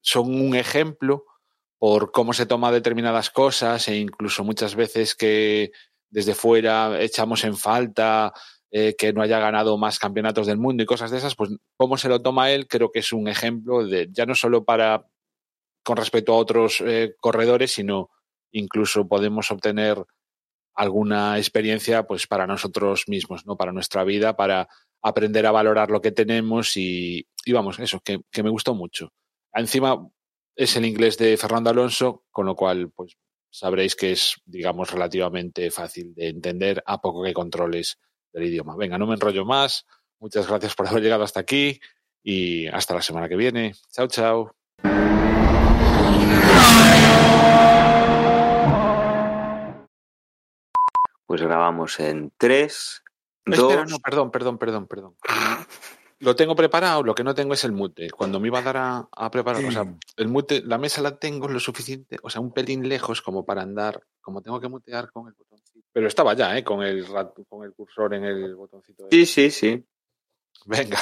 [0.01, 1.25] son un ejemplo
[1.77, 5.71] por cómo se toma determinadas cosas e incluso muchas veces que
[6.09, 8.33] desde fuera echamos en falta
[8.71, 11.97] eh, que no haya ganado más campeonatos del mundo y cosas de esas, pues cómo
[11.97, 15.05] se lo toma él creo que es un ejemplo de ya no solo para
[15.83, 18.09] con respecto a otros eh, corredores, sino
[18.51, 20.03] incluso podemos obtener
[20.75, 23.57] alguna experiencia pues para nosotros mismos, ¿no?
[23.57, 24.67] Para nuestra vida, para
[25.01, 29.11] aprender a valorar lo que tenemos y, vamos, eso, que, que, me gustó mucho.
[29.53, 30.07] Encima
[30.55, 33.17] es el inglés de Fernando Alonso, con lo cual pues
[33.49, 37.97] sabréis que es, digamos, relativamente fácil de entender a poco que controles
[38.31, 38.75] del idioma.
[38.75, 39.85] Venga, no me enrollo más.
[40.19, 41.79] Muchas gracias por haber llegado hasta aquí
[42.23, 43.73] y hasta la semana que viene.
[43.91, 44.55] Chao, chao.
[51.29, 53.03] Pues grabamos en 3,
[53.45, 55.15] Espera, no, perdón, perdón, perdón, perdón.
[56.17, 58.09] Lo tengo preparado, lo que no tengo es el mute.
[58.09, 59.85] Cuando me iba a dar a, preparar, o sea,
[60.17, 63.61] el mute, la mesa la tengo lo suficiente, o sea, un pelín lejos como para
[63.61, 65.85] andar, como tengo que mutear con el botoncito.
[65.93, 66.63] Pero estaba ya, ¿eh?
[66.63, 67.05] Con el,
[67.47, 69.05] con el cursor en el botoncito.
[69.11, 69.85] Sí, sí, sí.
[70.65, 70.97] Venga.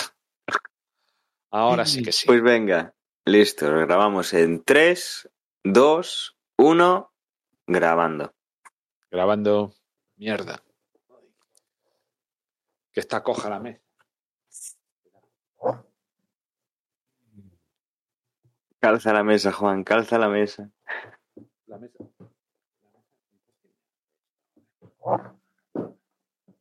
[1.51, 2.27] Ahora sí que sí.
[2.27, 5.29] Pues venga, listo, grabamos en 3,
[5.63, 7.13] 2, 1,
[7.65, 8.33] grabando.
[9.09, 9.73] Grabando.
[10.17, 10.61] Mierda.
[12.91, 13.81] Que está coja la mesa.
[18.79, 20.69] Calza la mesa, Juan, calza la mesa.
[21.65, 22.03] La mesa.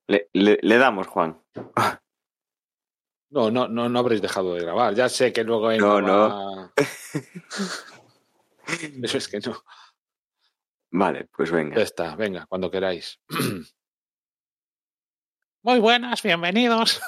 [0.07, 1.41] Le, le, le damos, Juan.
[3.31, 4.95] No, no, no, no habréis dejado de grabar.
[4.95, 6.73] Ya sé que luego hay No, no.
[9.03, 9.63] Eso es que no.
[10.91, 11.83] Vale, pues Ya venga.
[11.83, 13.21] está, venga, cuando queráis.
[15.63, 17.01] Muy buenas, bienvenidos.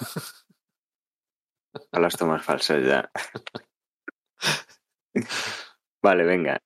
[1.92, 3.10] A las tomas falsas ya.
[6.02, 6.58] Vale, venga.